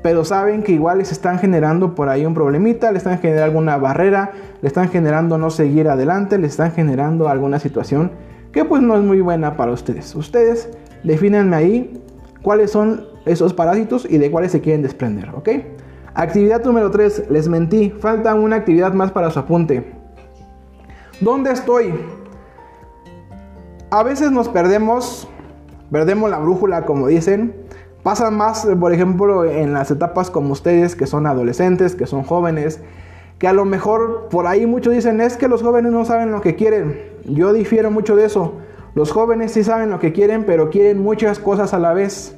[0.04, 3.78] pero saben que igual les están generando por ahí un problemita, le están generando alguna
[3.78, 8.12] barrera, le están generando no seguir adelante, le están generando alguna situación
[8.52, 10.13] que pues no es muy buena para ustedes.
[10.13, 10.70] Ustedes
[11.04, 12.04] definanme ahí
[12.43, 15.50] cuáles son esos parásitos y de cuáles se quieren desprender, ¿ok?
[16.13, 19.96] Actividad número 3, les mentí, falta una actividad más para su apunte.
[21.22, 21.91] ¿Dónde estoy?
[23.89, 25.28] A veces nos perdemos
[25.91, 27.56] Perdemos la brújula, como dicen.
[28.04, 32.80] Pasa más, por ejemplo, en las etapas como ustedes, que son adolescentes, que son jóvenes,
[33.38, 36.41] que a lo mejor por ahí muchos dicen, es que los jóvenes no saben lo
[36.41, 37.02] que quieren.
[37.26, 38.54] Yo difiero mucho de eso.
[38.95, 42.38] Los jóvenes sí saben lo que quieren, pero quieren muchas cosas a la vez.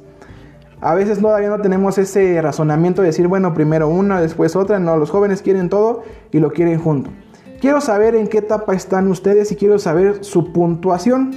[0.80, 4.78] A veces todavía no tenemos ese razonamiento de decir, bueno, primero una, después otra.
[4.78, 7.10] No, los jóvenes quieren todo y lo quieren junto.
[7.60, 11.32] Quiero saber en qué etapa están ustedes y quiero saber su puntuación.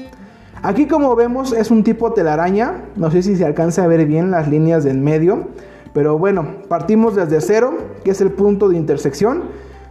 [0.65, 4.31] Aquí como vemos es un tipo telaraña, no sé si se alcanza a ver bien
[4.31, 5.49] las líneas del medio,
[5.93, 7.73] pero bueno, partimos desde 0,
[8.05, 9.43] que es el punto de intersección.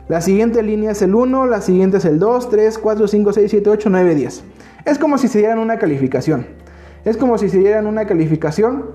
[0.09, 3.51] La siguiente línea es el 1, la siguiente es el 2, 3, 4, 5, 6,
[3.51, 4.45] 7, 8, 9, 10.
[4.87, 6.47] Es como si se dieran una calificación.
[7.05, 8.93] Es como si se dieran una calificación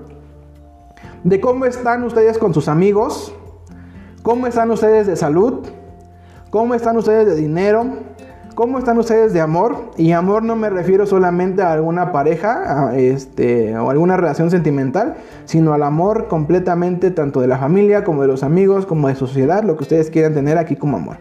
[1.22, 3.32] de cómo están ustedes con sus amigos,
[4.24, 5.60] cómo están ustedes de salud,
[6.50, 7.86] cómo están ustedes de dinero,
[8.58, 9.92] ¿Cómo están ustedes de amor?
[9.96, 15.74] Y amor no me refiero solamente a alguna pareja este, o alguna relación sentimental, sino
[15.74, 19.76] al amor completamente tanto de la familia como de los amigos, como de sociedad, lo
[19.76, 21.18] que ustedes quieran tener aquí como amor.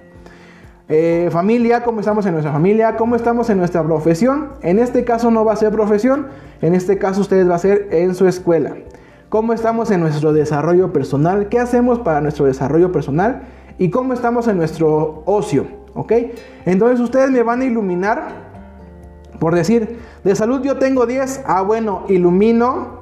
[0.90, 4.54] Eh, familia, cómo estamos en nuestra familia, cómo estamos en nuestra profesión.
[4.64, 6.30] En este caso no va a ser profesión,
[6.64, 8.74] en este caso ustedes va a ser en su escuela.
[9.30, 13.44] Cómo estamos en nuestro desarrollo personal, qué hacemos para nuestro desarrollo personal
[13.78, 15.86] y cómo estamos en nuestro ocio.
[15.98, 16.14] ¿Ok?
[16.66, 18.28] Entonces ustedes me van a iluminar,
[19.40, 22.98] por decir, de salud yo tengo 10, ah bueno, ilumino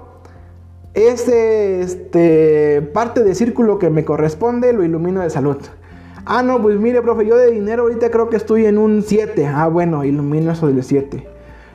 [0.93, 5.57] ese este, parte de círculo que me corresponde, lo ilumino de salud.
[6.25, 9.45] Ah, no, pues mire, profe, yo de dinero ahorita creo que estoy en un 7.
[9.45, 11.27] Ah, bueno, ilumino eso del 7.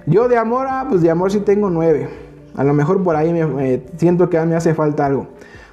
[0.07, 2.09] Yo de amor, ah, pues de amor sí tengo 9.
[2.57, 5.29] A lo mejor por ahí me, siento que me hace falta algo.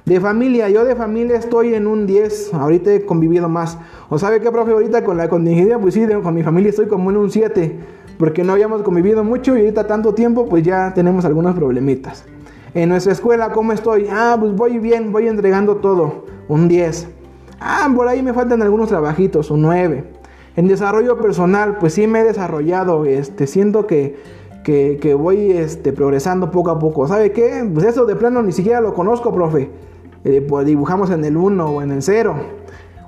[0.08, 3.76] De familia, yo de familia estoy en un 10, ahorita he convivido más.
[4.08, 4.72] ¿O sabe qué, profe?
[4.72, 7.78] Ahorita con la contingencia, pues sí, con mi familia estoy como en un 7,
[8.18, 12.24] porque no habíamos convivido mucho y ahorita tanto tiempo, pues ya tenemos algunos problemitas.
[12.72, 14.06] En nuestra escuela, ¿cómo estoy?
[14.10, 17.08] Ah, pues voy bien, voy entregando todo, un 10.
[17.60, 20.04] Ah, por ahí me faltan algunos trabajitos, un 9.
[20.56, 24.16] En desarrollo personal, pues sí me he desarrollado, este, siento que,
[24.64, 27.06] que, voy este, progresando poco a poco.
[27.06, 27.62] ¿Sabe qué?
[27.74, 29.68] Pues eso de plano ni siquiera lo conozco, profe.
[30.24, 32.36] Eh, pues dibujamos en el 1 o en el 0.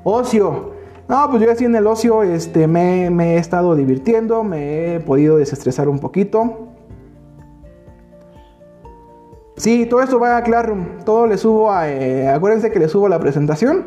[0.05, 0.73] Ocio.
[1.09, 5.39] No, pues yo así en el ocio este, me, he estado divirtiendo, me he podido
[5.39, 6.69] desestresar un poquito.
[9.57, 11.05] Sí, todo esto va a Classroom.
[11.05, 11.71] Todo le subo.
[11.83, 13.87] Eh, acuérdense que le subo la presentación.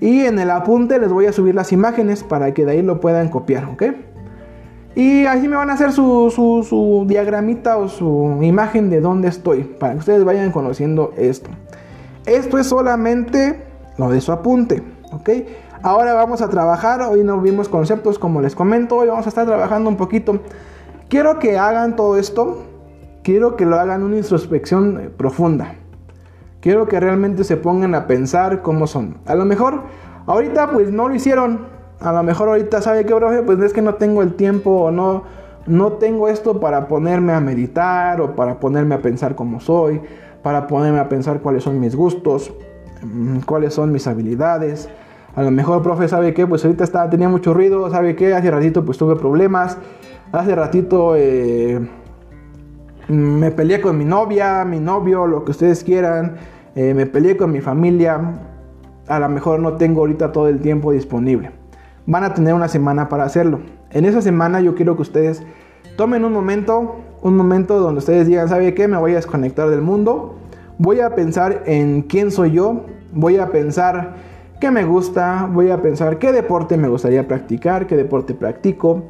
[0.00, 3.00] Y en el apunte les voy a subir las imágenes para que de ahí lo
[3.00, 3.82] puedan copiar, ¿ok?
[4.96, 9.28] Y así me van a hacer su, su, su diagramita o su imagen de dónde
[9.28, 9.62] estoy.
[9.62, 11.50] Para que ustedes vayan conociendo esto.
[12.26, 13.62] Esto es solamente
[13.98, 14.82] lo de su apunte,
[15.12, 15.30] ¿ok?
[15.82, 19.44] Ahora vamos a trabajar, hoy no vimos conceptos como les comento, hoy vamos a estar
[19.44, 20.40] trabajando un poquito.
[21.10, 22.62] Quiero que hagan todo esto,
[23.22, 25.74] quiero que lo hagan una introspección profunda.
[26.60, 29.18] Quiero que realmente se pongan a pensar cómo son.
[29.26, 29.82] A lo mejor
[30.26, 31.66] ahorita pues no lo hicieron.
[32.00, 34.90] A lo mejor ahorita sabe que, profe, pues es que no tengo el tiempo o
[34.90, 35.24] no
[35.66, 40.00] no tengo esto para ponerme a meditar o para ponerme a pensar cómo soy
[40.44, 42.52] para ponerme a pensar cuáles son mis gustos,
[43.02, 44.90] mm, cuáles son mis habilidades.
[45.34, 46.46] A lo mejor, profe, ¿sabe qué?
[46.46, 48.34] Pues ahorita está, tenía mucho ruido, ¿sabe qué?
[48.34, 49.78] Hace ratito pues tuve problemas,
[50.32, 51.80] hace ratito eh,
[53.08, 56.36] me peleé con mi novia, mi novio, lo que ustedes quieran,
[56.76, 58.20] eh, me peleé con mi familia,
[59.08, 61.52] a lo mejor no tengo ahorita todo el tiempo disponible.
[62.06, 63.60] Van a tener una semana para hacerlo.
[63.90, 65.42] En esa semana yo quiero que ustedes
[65.96, 68.86] tomen un momento, un momento donde ustedes digan, ¿sabe qué?
[68.86, 70.36] Me voy a desconectar del mundo.
[70.78, 72.84] Voy a pensar en quién soy yo.
[73.12, 74.14] Voy a pensar
[74.60, 79.04] qué me gusta, voy a pensar qué deporte me gustaría practicar, qué deporte practico,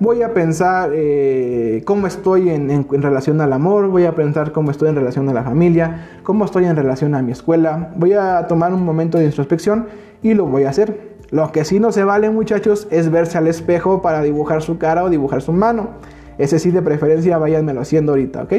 [0.00, 4.88] voy a pensar eh, cómo estoy en, relación al amor, voy a pensar cómo estoy
[4.88, 8.74] en relación a la familia, cómo estoy en relación a mi escuela, voy a tomar
[8.74, 9.86] un momento de introspección
[10.22, 11.16] y lo voy a hacer.
[11.30, 15.02] Lo que sí no se vale muchachos es verse al espejo para dibujar su cara
[15.02, 15.90] o dibujar su mano.
[16.38, 18.52] Ese sí de preferencia váyanmelo haciendo ahorita, ¿ok?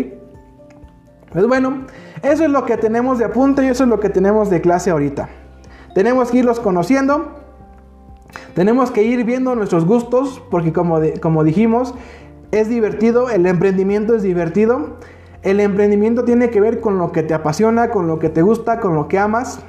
[1.31, 1.85] Pues bueno,
[2.23, 4.89] eso es lo que tenemos de apunte y eso es lo que tenemos de clase
[4.89, 5.29] ahorita.
[5.93, 7.33] Tenemos que irlos conociendo,
[8.55, 11.93] tenemos que ir viendo nuestros gustos, porque como, como dijimos,
[12.51, 14.97] es divertido, el emprendimiento es divertido.
[15.43, 18.79] El emprendimiento tiene que ver con lo que te apasiona, con lo que te gusta,
[18.79, 19.59] con lo que amas.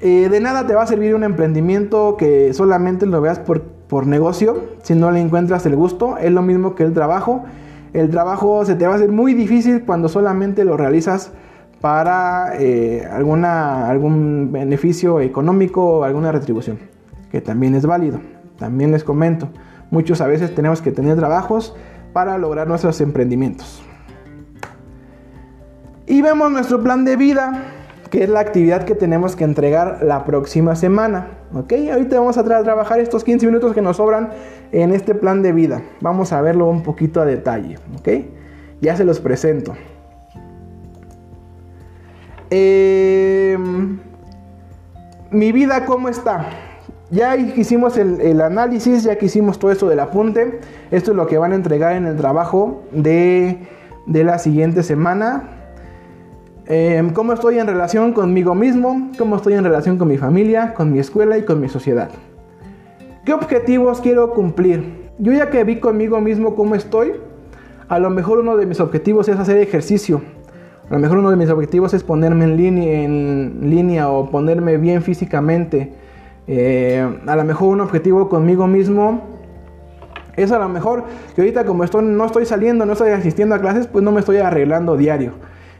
[0.00, 4.06] Eh, de nada te va a servir un emprendimiento que solamente lo veas por, por
[4.06, 6.16] negocio, si no le encuentras el gusto.
[6.16, 7.44] Es lo mismo que el trabajo.
[7.92, 11.32] El trabajo se te va a hacer muy difícil cuando solamente lo realizas
[11.80, 16.78] para eh, alguna, algún beneficio económico o alguna retribución,
[17.32, 18.20] que también es válido.
[18.58, 19.48] También les comento,
[19.90, 21.74] muchos a veces tenemos que tener trabajos
[22.12, 23.82] para lograr nuestros emprendimientos.
[26.06, 27.64] Y vemos nuestro plan de vida,
[28.10, 31.28] que es la actividad que tenemos que entregar la próxima semana.
[31.54, 31.72] ¿Ok?
[31.92, 34.30] Ahorita vamos a trabajar estos 15 minutos que nos sobran
[34.72, 35.82] en este plan de vida.
[36.00, 37.78] Vamos a verlo un poquito a detalle.
[37.98, 38.08] ¿Ok?
[38.80, 39.74] Ya se los presento.
[42.50, 44.00] Em,
[45.30, 46.46] mi vida, ¿cómo está?
[47.10, 50.60] Ya hicimos el, análisis, ya que hicimos todo esto del apunte.
[50.90, 53.66] Esto es lo que van a entregar en el trabajo de,
[54.06, 55.59] la siguiente semana.
[56.72, 59.10] Em, ¿Cómo estoy en relación conmigo mismo?
[59.18, 62.10] ¿Cómo estoy en relación con mi familia, con mi escuela y con mi sociedad?
[63.24, 65.10] ¿Qué objetivos quiero cumplir?
[65.18, 67.14] Yo ya que vi conmigo mismo cómo estoy,
[67.88, 70.22] a lo mejor uno de mis objetivos es hacer ejercicio
[70.90, 74.76] a lo mejor uno de mis objetivos es ponerme en línea, en línea o ponerme
[74.76, 75.94] bien físicamente.
[76.48, 79.22] Eh, a lo mejor un objetivo conmigo mismo
[80.34, 81.04] es a lo mejor
[81.36, 84.18] que ahorita como estoy, no estoy saliendo, no estoy asistiendo a clases, pues no me
[84.18, 85.34] estoy arreglando diario.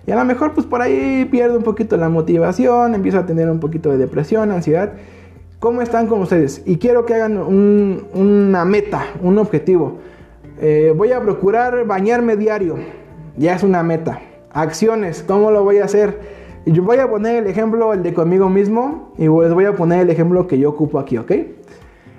[0.07, 3.49] Y a lo mejor pues por ahí pierdo un poquito la motivación, empiezo a tener
[3.51, 4.93] un poquito de depresión, ansiedad.
[5.59, 6.63] ¿Cómo están con ustedes?
[6.65, 9.99] Y quiero que hagan una meta, un objetivo.
[10.61, 12.77] Eh, voy a procurar bañarme diario.
[13.37, 14.21] Ya es una meta.
[14.53, 16.19] Acciones, ¿cómo lo voy a hacer?
[16.67, 20.01] Yo voy a poner el ejemplo, el de conmigo mismo, y les voy a poner
[20.01, 21.33] el ejemplo que yo ocupo aquí, ¿ok?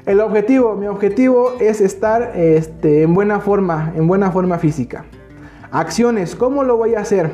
[0.05, 5.05] El objetivo, mi objetivo es estar este, en buena forma, en buena forma física.
[5.71, 7.29] Acciones, ¿cómo lo voy a hacer?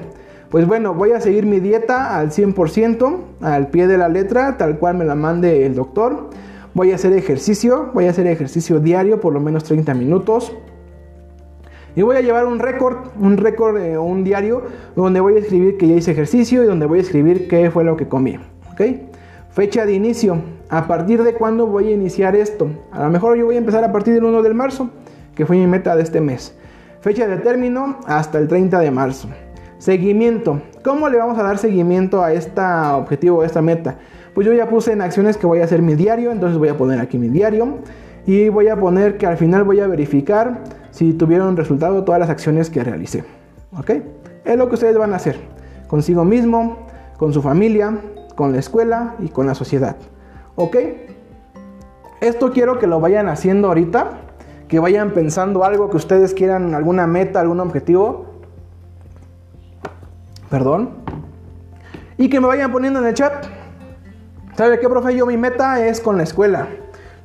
[0.50, 4.80] Pues bueno, voy a seguir mi dieta al 100%, al pie de la letra, tal
[4.80, 6.30] cual me la mande el doctor.
[6.74, 10.56] Voy a hacer ejercicio, voy a hacer ejercicio diario, por lo menos 30 minutos.
[11.98, 14.62] Y voy a llevar un récord, un récord, eh, un diario,
[14.96, 17.84] donde voy a escribir que ya hice ejercicio y donde voy a escribir qué fue
[17.84, 18.40] lo que comí.
[19.50, 20.38] Fecha de inicio.
[20.70, 22.70] ¿A partir de cuándo voy a iniciar esto?
[22.92, 24.92] A lo mejor yo voy a empezar a partir del 1 de marzo,
[25.36, 26.56] que fue mi meta de este mes.
[27.02, 29.28] Fecha de término hasta el 30 de marzo.
[29.78, 30.62] Seguimiento.
[30.84, 33.98] ¿Cómo le vamos a dar seguimiento a este objetivo, a esta meta?
[34.34, 36.78] Pues yo ya puse en acciones que voy a hacer mi diario, entonces voy a
[36.78, 37.80] poner aquí mi diario
[38.26, 42.30] y voy a poner que al final voy a verificar si tuvieron resultado todas las
[42.30, 43.24] acciones que realicé.
[43.78, 43.92] ¿Ok?
[44.46, 45.40] Es lo que ustedes van a hacer.
[45.88, 46.78] Consigo mismo,
[47.18, 47.98] con su familia,
[48.36, 49.96] con la escuela y con la sociedad.
[50.56, 50.76] ¿Ok?
[52.22, 54.22] Esto quiero que lo vayan haciendo ahorita.
[54.68, 58.27] Que vayan pensando algo que ustedes quieran, alguna meta, algún objetivo.
[60.50, 60.90] Perdón.
[62.18, 63.46] Y que me vayan poniendo en el chat.
[64.56, 65.16] ¿Sabe qué, profe?
[65.16, 66.68] Yo mi meta es con la escuela.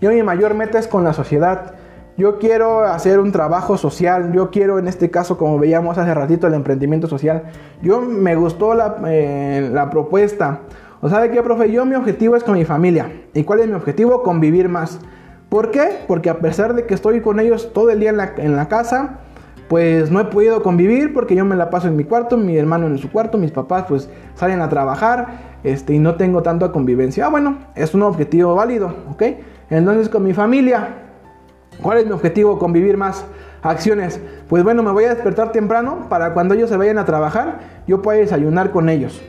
[0.00, 1.74] Yo mi mayor meta es con la sociedad
[2.16, 6.46] yo quiero hacer un trabajo social, yo quiero en este caso, como veíamos hace ratito,
[6.46, 7.44] el emprendimiento social.
[7.80, 10.60] Yo me gustó la, eh, la propuesta.
[11.00, 11.72] ¿O sabe qué, profe?
[11.72, 13.10] Yo mi objetivo es con mi familia.
[13.32, 14.22] ¿Y cuál es mi objetivo?
[14.22, 15.00] Convivir más.
[15.48, 16.00] ¿Por qué?
[16.06, 18.68] Porque a pesar de que estoy con ellos todo el día en la, en la
[18.68, 19.20] casa,
[19.68, 22.86] pues no he podido convivir porque yo me la paso en mi cuarto, mi hermano
[22.86, 27.26] en su cuarto, mis papás pues salen a trabajar este, y no tengo tanta convivencia.
[27.26, 29.22] Ah, bueno, es un objetivo válido, ¿ok?
[29.70, 31.02] Entonces con mi familia,
[31.80, 32.58] ¿Cuál es mi objetivo?
[32.58, 33.24] Convivir más
[33.62, 34.20] acciones.
[34.48, 38.02] Pues bueno, me voy a despertar temprano para cuando ellos se vayan a trabajar, yo
[38.02, 39.22] pueda desayunar con ellos.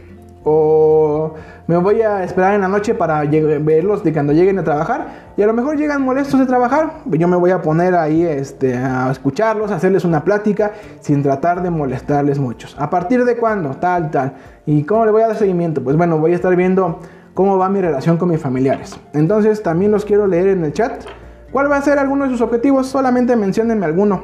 [0.43, 1.35] O
[1.65, 5.33] me voy a esperar en la noche para verlos de cuando lleguen a trabajar.
[5.37, 6.95] Y a lo mejor llegan molestos de trabajar.
[7.05, 11.63] Yo me voy a poner ahí este, a escucharlos, a hacerles una plática sin tratar
[11.63, 12.75] de molestarles muchos.
[12.77, 13.71] ¿A partir de cuándo?
[13.77, 14.33] Tal, tal.
[14.65, 15.81] ¿Y cómo le voy a dar seguimiento?
[15.81, 16.99] Pues bueno, voy a estar viendo
[17.33, 18.99] cómo va mi relación con mis familiares.
[19.13, 21.05] Entonces también los quiero leer en el chat.
[21.53, 22.87] ¿Cuál va a ser alguno de sus objetivos?
[22.87, 24.23] Solamente menciónenme alguno.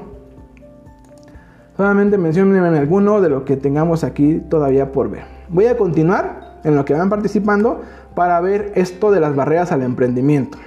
[1.77, 5.23] Solamente menciónenme alguno de lo que tengamos aquí todavía por ver.
[5.47, 7.81] Voy a continuar en lo que van participando
[8.15, 10.57] para ver esto de las barreras al emprendimiento.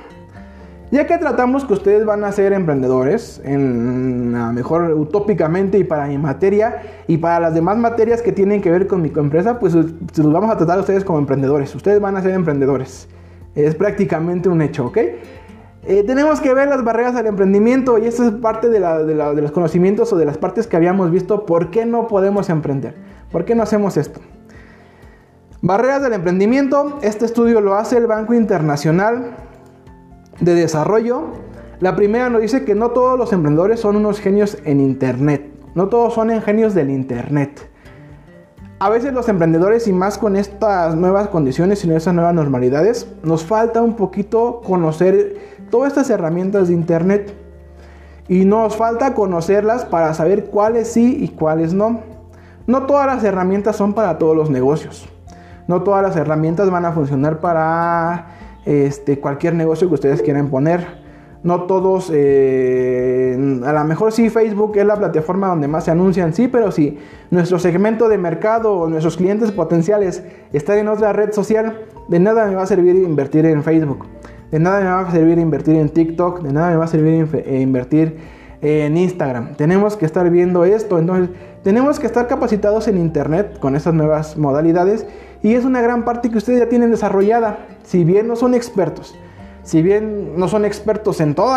[0.93, 6.07] Ya que tratamos que ustedes van a ser emprendedores, en a mejor utópicamente y para
[6.07, 9.74] mi materia y para las demás materias que tienen que ver con mi empresa, pues
[9.74, 11.74] los vamos a tratar a ustedes como emprendedores.
[11.74, 13.09] Ustedes van a ser emprendedores.
[13.55, 14.99] Es prácticamente un hecho, ¿ok?
[15.84, 19.51] Eh, tenemos que ver las barreras al emprendimiento y esto es parte de, de los
[19.51, 21.47] conocimientos o de las partes que habíamos visto.
[21.47, 22.97] ¿Por qué no podemos emprender?
[23.30, 24.20] ¿Por qué no hacemos esto?
[25.63, 26.99] Barreras del emprendimiento.
[27.03, 29.37] Este estudio lo hace el Banco Internacional
[30.41, 31.29] de desarrollo,
[31.79, 35.53] la primera nos dice que no todos los emprendedores son unos genios en Internet.
[35.75, 37.69] No todos son genios del Internet.
[38.79, 43.45] A veces los emprendedores y más con estas nuevas condiciones y estas nuevas normalidades, nos
[43.45, 45.37] falta un poquito conocer
[45.71, 47.35] todas estas herramientas de Internet.
[48.29, 52.01] Y nos falta conocerlas para saber cuáles sí y cuáles no.
[52.69, 55.12] No todas las herramientas son para todos los negocios.
[55.69, 58.27] No todas las herramientas van a funcionar para
[58.65, 61.03] este, cualquier negocio que ustedes quieran poner.
[61.43, 66.33] No todos, eh, a lo mejor sí Facebook es la plataforma donde más se anuncian,
[66.33, 66.99] sí, pero si
[67.33, 72.47] nuestro segmento de mercado o nuestros clientes potenciales están en otra red social, de nada
[72.47, 74.07] me va a servir invertir en Facebook,
[74.53, 77.27] de nada me va a servir invertir en TikTok, de nada me va a servir
[77.33, 78.19] eh, invertir
[78.61, 79.57] en Instagram.
[79.57, 81.31] Tenemos que estar viendo esto, entonces
[81.65, 85.07] tenemos que estar capacitados en Internet con estas nuevas modalidades
[85.43, 89.14] y es una gran parte que ustedes ya tienen desarrollada, si bien no son expertos.
[89.64, 91.57] Si bien no son expertos en todo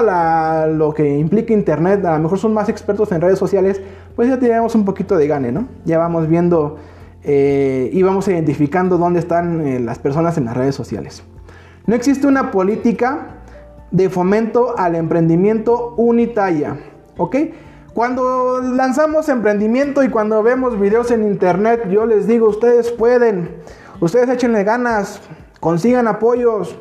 [0.67, 3.81] lo que implica Internet, a lo mejor son más expertos en redes sociales,
[4.15, 5.67] pues ya tenemos un poquito de gane, ¿no?
[5.85, 6.77] Ya vamos viendo
[7.23, 11.23] eh, y vamos identificando dónde están eh, las personas en las redes sociales.
[11.87, 13.41] No existe una política
[13.89, 16.77] de fomento al emprendimiento unitaria,
[17.17, 17.35] ¿ok?
[17.95, 23.55] Cuando lanzamos emprendimiento y cuando vemos videos en internet, yo les digo, ustedes pueden,
[24.01, 25.21] ustedes échenle ganas,
[25.61, 26.77] consigan apoyos,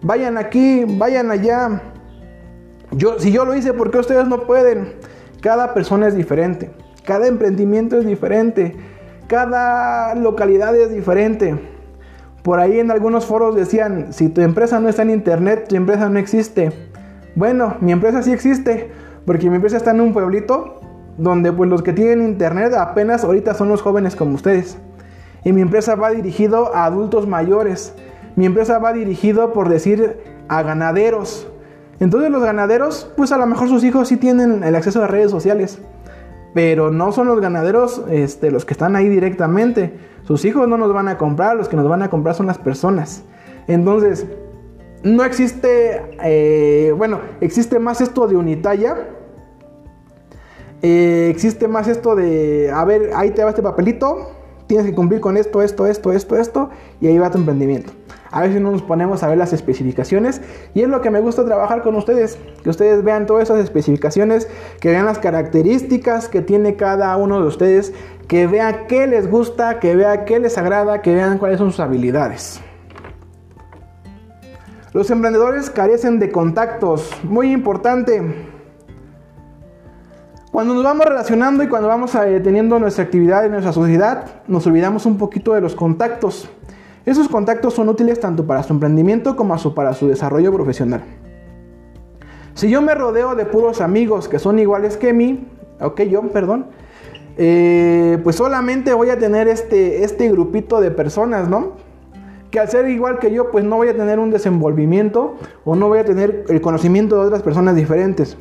[0.00, 1.82] vayan aquí, vayan allá.
[2.92, 4.94] Yo, si yo lo hice, ¿por qué ustedes no pueden?
[5.42, 6.70] Cada persona es diferente,
[7.04, 8.74] cada emprendimiento es diferente,
[9.26, 11.60] cada localidad es diferente.
[12.42, 16.08] Por ahí en algunos foros decían, si tu empresa no está en internet, tu empresa
[16.08, 16.72] no existe.
[17.34, 18.92] Bueno, mi empresa sí existe,
[19.26, 20.80] porque mi empresa está en un pueblito
[21.16, 24.78] donde pues los que tienen internet apenas ahorita son los jóvenes como ustedes.
[25.44, 27.94] Y mi empresa va dirigido a adultos mayores.
[28.36, 30.18] Mi empresa va dirigido por decir
[30.48, 31.46] a ganaderos.
[32.00, 35.30] Entonces los ganaderos, pues a lo mejor sus hijos sí tienen el acceso a redes
[35.30, 35.78] sociales.
[36.54, 39.98] Pero no son los ganaderos este, los que están ahí directamente.
[40.22, 42.58] Sus hijos no nos van a comprar, los que nos van a comprar son las
[42.58, 43.22] personas.
[43.66, 44.26] Entonces,
[45.04, 48.96] no existe, eh, bueno, existe más esto de unitalla.
[50.82, 54.32] Eh, existe más esto de, a ver, ahí te va este papelito,
[54.66, 57.92] tienes que cumplir con esto, esto, esto, esto, esto, y ahí va tu emprendimiento.
[58.30, 60.42] A veces no nos ponemos a ver las especificaciones
[60.74, 64.48] y es lo que me gusta trabajar con ustedes, que ustedes vean todas esas especificaciones,
[64.80, 67.92] que vean las características que tiene cada uno de ustedes,
[68.26, 71.80] que vean qué les gusta, que vean qué les agrada, que vean cuáles son sus
[71.80, 72.60] habilidades.
[74.94, 78.22] Los emprendedores carecen de contactos, muy importante.
[80.52, 84.64] Cuando nos vamos relacionando y cuando vamos eh, teniendo nuestra actividad en nuestra sociedad, nos
[84.68, 86.48] olvidamos un poquito de los contactos.
[87.04, 91.02] Esos contactos son útiles tanto para su emprendimiento como para su desarrollo profesional.
[92.54, 95.48] Si yo me rodeo de puros amigos que son iguales que mí,
[95.80, 96.66] ok, yo, perdón,
[97.36, 101.72] eh, pues solamente voy a tener este, este grupito de personas, ¿no?
[102.54, 105.34] Que al ser igual que yo, pues no voy a tener un desenvolvimiento
[105.64, 108.36] o no voy a tener el conocimiento de otras personas diferentes.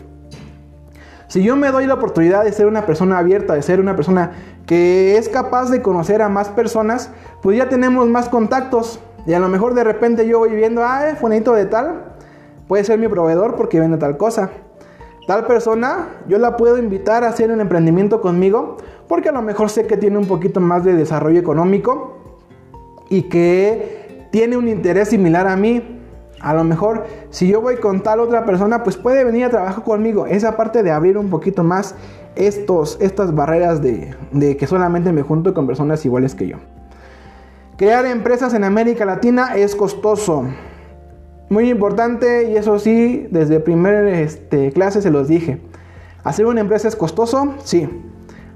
[1.30, 4.34] Si yo me doy la oportunidad de ser una persona abierta, de ser una persona
[4.68, 7.10] que es capaz de conocer a más personas,
[7.42, 9.00] pues ya tenemos más contactos.
[9.26, 12.14] Y a lo mejor de repente yo voy viendo, ah, es fulanito de tal,
[12.68, 14.52] puede ser mi proveedor porque vende tal cosa.
[15.26, 19.72] Tal persona, yo la puedo invitar a hacer un emprendimiento conmigo porque a lo mejor
[19.72, 22.20] sé que tiene un poquito más de desarrollo económico
[23.10, 24.03] y que
[24.34, 26.00] tiene un interés similar a mí.
[26.42, 29.84] A lo mejor si yo voy con tal otra persona, pues puede venir a trabajar
[29.84, 30.26] conmigo.
[30.26, 31.94] Esa parte de abrir un poquito más
[32.36, 36.58] estos, estas barreras de, de que solamente me junto con personas iguales que yo.
[37.78, 40.46] Crear empresas en América Latina es costoso.
[41.50, 45.62] Muy importante y eso sí, desde primer este, clase se los dije.
[46.24, 47.54] ¿Hacer una empresa es costoso?
[47.64, 47.88] Sí.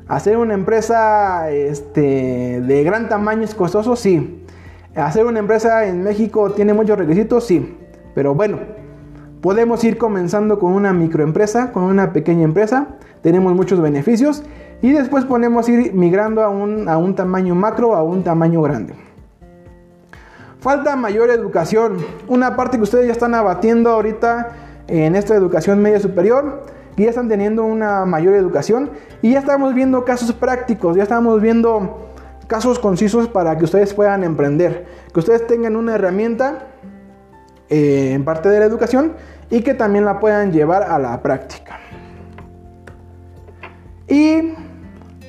[0.07, 3.95] ¿Hacer una empresa este, de gran tamaño es costoso?
[3.95, 4.43] Sí.
[4.97, 7.45] ¿Hacer una empresa en México tiene muchos requisitos?
[7.45, 7.77] Sí,
[8.15, 8.57] pero bueno,
[9.41, 12.87] podemos ir comenzando con una microempresa, con una pequeña empresa,
[13.21, 14.41] tenemos muchos beneficios
[14.81, 18.95] y después podemos ir migrando a un, a un tamaño macro, a un tamaño grande.
[20.59, 21.97] falta mayor educación.
[22.27, 24.49] Una parte que ustedes ya están abatiendo ahorita
[24.87, 28.89] en esta educación media superior, que ya están teniendo una mayor educación
[29.21, 32.07] y ya estamos viendo casos prácticos, ya estamos viendo
[32.47, 36.67] casos concisos para que ustedes puedan emprender, que ustedes tengan una herramienta
[37.69, 39.13] eh, en parte de la educación
[39.49, 41.79] y que también la puedan llevar a la práctica.
[44.07, 44.53] Y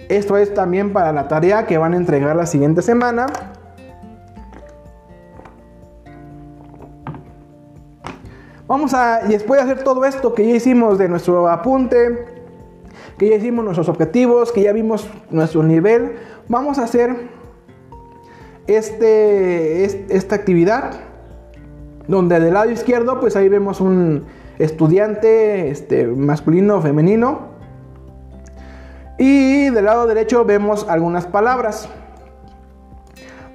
[0.09, 3.27] esto es también para la tarea que van a entregar la siguiente semana.
[8.69, 12.27] Vamos a, después de hacer todo esto que ya hicimos de nuestro apunte,
[13.19, 16.17] que ya hicimos nuestros objetivos, que ya vimos nuestro nivel,
[16.49, 17.29] vamos a hacer
[18.67, 19.85] este,
[20.15, 21.01] esta actividad
[22.07, 24.25] donde del lado izquierdo pues ahí vemos un
[24.59, 27.59] estudiante este, masculino o femenino
[29.19, 31.89] y del lado derecho vemos algunas palabras.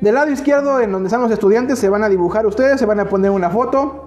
[0.02, 3.00] Del lado izquierdo, en donde están los estudiantes, se van a dibujar ustedes, se van
[3.00, 4.03] a poner una foto,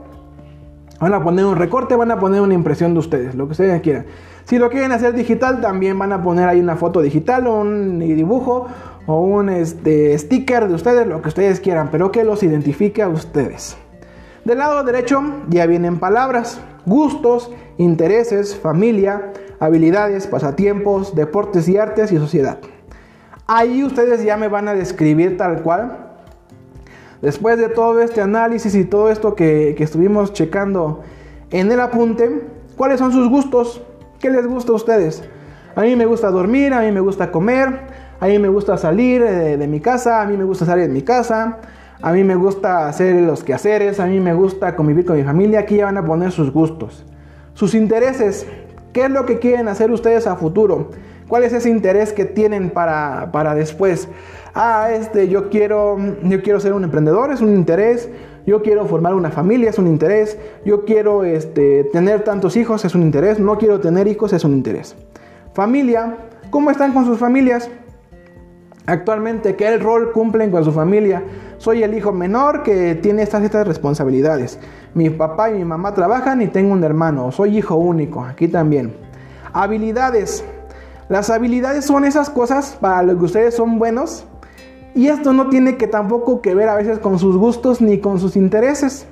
[1.01, 3.81] van a poner un recorte, van a poner una impresión de ustedes, lo que ustedes
[3.83, 4.07] quieran.
[4.45, 7.99] Si lo quieren hacer digital, también van a poner ahí una foto digital o un
[7.99, 8.69] dibujo
[9.07, 13.09] o un este, sticker de ustedes, lo que ustedes quieran, pero que los identifique a
[13.09, 13.77] ustedes.
[14.45, 22.19] Del lado derecho ya vienen palabras, gustos, intereses, familia, habilidades, pasatiempos, deportes y artes y
[22.19, 22.59] sociedad.
[23.49, 26.06] Ahí ustedes ya me van a describir tal cual.
[27.23, 31.03] Después de todo este análisis y todo esto que, estuvimos checando
[31.51, 32.43] en el apunte,
[32.77, 33.83] ¿cuáles son sus gustos?
[34.21, 35.25] ¿Qué les gusta a ustedes?
[35.75, 37.81] A mí me gusta dormir, a mí me gusta comer,
[38.21, 40.93] a mí me gusta salir de, de mi casa, a mí me gusta salir de
[40.93, 41.59] mi casa,
[42.01, 45.61] a mí me gusta hacer los quehaceres, a mí me gusta convivir con mi familia.
[45.61, 47.05] Aquí ya van a poner sus gustos.
[47.55, 48.47] Sus intereses,
[48.97, 50.89] ¿Qué es lo que quieren hacer ustedes a futuro?
[51.29, 54.09] ¿Cuál es ese interés que tienen para, después?
[54.55, 58.09] Ah, este, yo quiero, yo quiero ser un emprendedor, es un interés.
[58.47, 60.39] Yo quiero formar una familia, es un interés.
[60.65, 63.41] Yo quiero este, tener tantos hijos, es un interés.
[63.41, 64.95] No quiero tener hijos, es un interés.
[65.53, 66.17] Familia,
[66.51, 67.69] ¿cómo están con sus familias?
[68.87, 71.25] Actualmente, ¿qué rol cumplen con su familia?
[71.59, 74.61] Soy el hijo menor que tiene estas, estas responsabilidades.
[74.95, 77.33] Mi papá y mi mamá trabajan y tengo un hermano.
[77.33, 78.95] Soy hijo único, aquí también.
[79.53, 80.45] Habilidades.
[81.09, 84.25] Las habilidades son esas cosas para las que ustedes son buenos.
[84.95, 88.19] Y esto no tiene que tampoco que ver a veces con sus gustos ni con
[88.19, 89.07] sus intereses.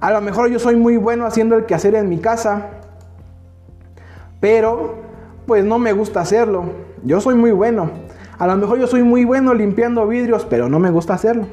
[0.00, 2.70] A lo mejor yo soy muy bueno haciendo el quehacer en mi casa.
[4.40, 4.96] Pero
[5.46, 6.64] pues no me gusta hacerlo.
[7.04, 7.90] Yo soy muy bueno.
[8.38, 11.46] A lo mejor yo soy muy bueno limpiando vidrios, pero no me gusta hacerlo.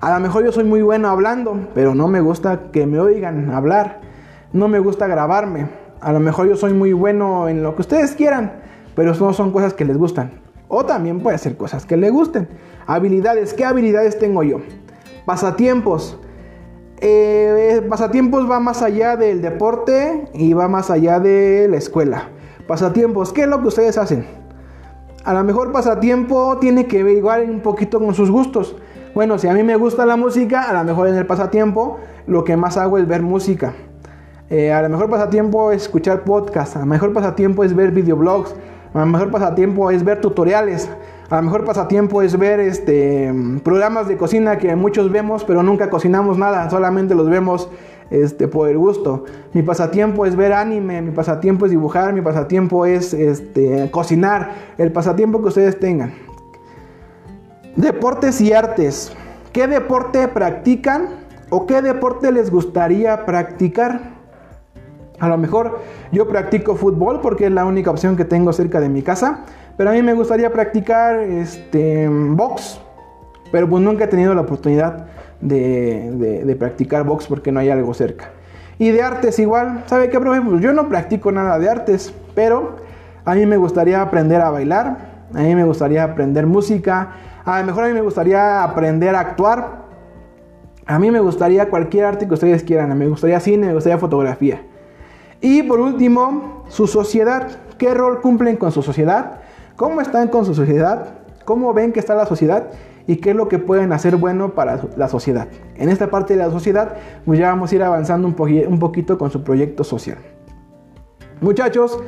[0.00, 3.50] A lo mejor yo soy muy bueno hablando, pero no me gusta que me oigan
[3.50, 4.00] hablar.
[4.52, 5.68] No me gusta grabarme.
[6.00, 8.52] A lo mejor yo soy muy bueno en lo que ustedes quieran,
[8.98, 10.40] pero no son cosas que les gustan.
[10.66, 12.48] O también puede ser cosas que les gusten.
[12.84, 14.58] Habilidades, ¿qué habilidades tengo yo?
[15.24, 16.18] Pasatiempos.
[17.00, 22.30] Eh, pasatiempos va más allá del deporte y va más allá de la escuela.
[22.66, 24.26] Pasatiempos, ¿qué es lo que ustedes hacen?
[25.22, 28.74] A lo mejor pasatiempo tiene que ver igual un poquito con sus gustos.
[29.14, 32.42] Bueno, si a mí me gusta la música, a lo mejor en el pasatiempo lo
[32.42, 33.74] que más hago es ver música.
[34.50, 38.56] Eh, a lo mejor pasatiempo es escuchar podcasts, a lo mejor pasatiempo es ver videoblogs,
[38.98, 40.90] a lo mejor pasatiempo es ver tutoriales,
[41.30, 43.32] a lo mejor pasatiempo es ver este,
[43.62, 47.70] programas de cocina que muchos vemos pero nunca cocinamos nada, solamente los vemos
[48.10, 49.24] este, por el gusto.
[49.52, 54.90] Mi pasatiempo es ver anime, mi pasatiempo es dibujar, mi pasatiempo es este, cocinar, el
[54.90, 56.14] pasatiempo que ustedes tengan.
[57.76, 59.12] Deportes y artes.
[59.52, 61.08] ¿Qué deporte practican
[61.50, 64.17] o qué deporte les gustaría practicar?
[65.20, 65.80] A lo mejor
[66.12, 69.44] yo practico fútbol porque es la única opción que tengo cerca de mi casa,
[69.76, 72.80] pero a mí me gustaría practicar este, box,
[73.50, 75.06] pero pues nunca he tenido la oportunidad
[75.40, 78.30] de, practicar box porque no hay algo cerca.
[78.78, 80.40] Y de artes igual, ¿sabe qué, profe?
[80.40, 82.76] Pues yo no practico nada de artes, pero
[83.24, 84.98] a mí me gustaría aprender a bailar,
[85.34, 87.10] a mí me gustaría aprender música,
[87.44, 89.88] a lo mejor a mí me gustaría aprender a actuar,
[90.86, 94.62] a mí me gustaría cualquier arte que ustedes quieran, me gustaría cine, me gustaría fotografía.
[95.40, 97.48] Y por último, su sociedad.
[97.78, 99.40] ¿Qué rol cumplen con su sociedad?
[99.76, 101.14] ¿Cómo están con su sociedad?
[101.44, 102.68] ¿Cómo ven que está la sociedad?
[103.08, 105.48] y qué es lo que pueden hacer bueno para la sociedad.
[105.76, 108.36] En esta parte de la sociedad, pues ya vamos a ir avanzando un,
[108.68, 110.18] un poquito con su proyecto social.
[111.40, 111.98] Muchachos,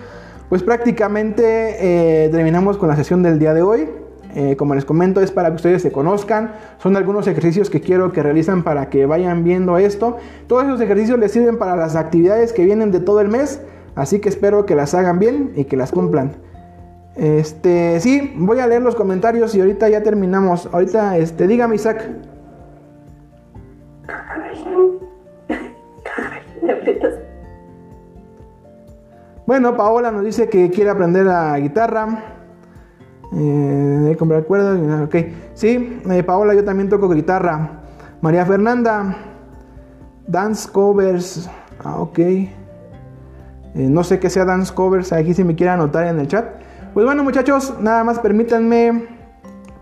[0.50, 3.88] pues prácticamente eh, terminamos con la sesión del día de hoy.
[4.34, 6.52] Eh, como les comento, es para que ustedes se conozcan.
[6.78, 10.18] Son algunos ejercicios que quiero que realizan para que vayan viendo esto.
[10.46, 13.60] Todos esos ejercicios les sirven para las actividades que vienen de todo el mes.
[13.94, 16.32] Así que espero que las hagan bien y que las cumplan.
[17.16, 20.68] Este, sí, voy a leer los comentarios y ahorita ya terminamos.
[20.72, 22.08] Ahorita, este, dígame Isaac.
[29.46, 32.39] Bueno, Paola nos dice que quiere aprender la guitarra.
[33.32, 34.78] Eh, comprar cuerdas.
[35.02, 35.16] Ok.
[35.54, 37.80] Sí, eh, Paola, yo también toco guitarra.
[38.20, 39.16] María Fernanda.
[40.26, 41.48] Dance covers.
[41.82, 42.18] Ah, ok.
[42.18, 42.50] Eh,
[43.74, 45.12] no sé qué sea dance covers.
[45.12, 46.46] Aquí si me quiere anotar en el chat.
[46.92, 49.06] Pues bueno, muchachos, nada más permítanme.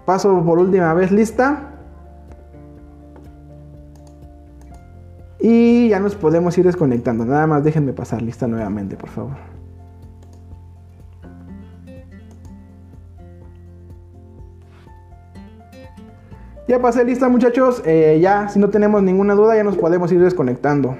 [0.04, 1.74] Paso por última vez lista.
[5.40, 7.24] Y ya nos podemos ir desconectando.
[7.24, 9.57] Nada más déjenme pasar lista nuevamente, por favor.
[16.68, 20.20] Ya pasé lista muchachos, eh, ya si no tenemos ninguna duda ya nos podemos ir
[20.20, 20.96] desconectando.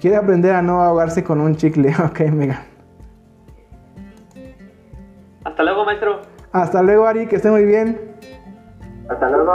[0.00, 2.62] Quiere aprender a no ahogarse con un chicle, ok Mega.
[5.44, 6.22] Hasta luego maestro.
[6.50, 8.00] Hasta luego Ari, que esté muy bien.
[9.10, 9.52] Hasta luego.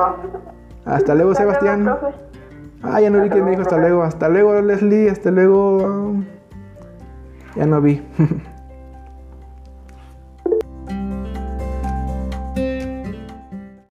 [0.86, 1.98] Hasta luego Sebastián.
[2.84, 4.04] ah, ya no vi que me dijo hasta luego.
[4.04, 6.14] Hasta luego Leslie, hasta luego.
[7.56, 8.00] Ya no vi.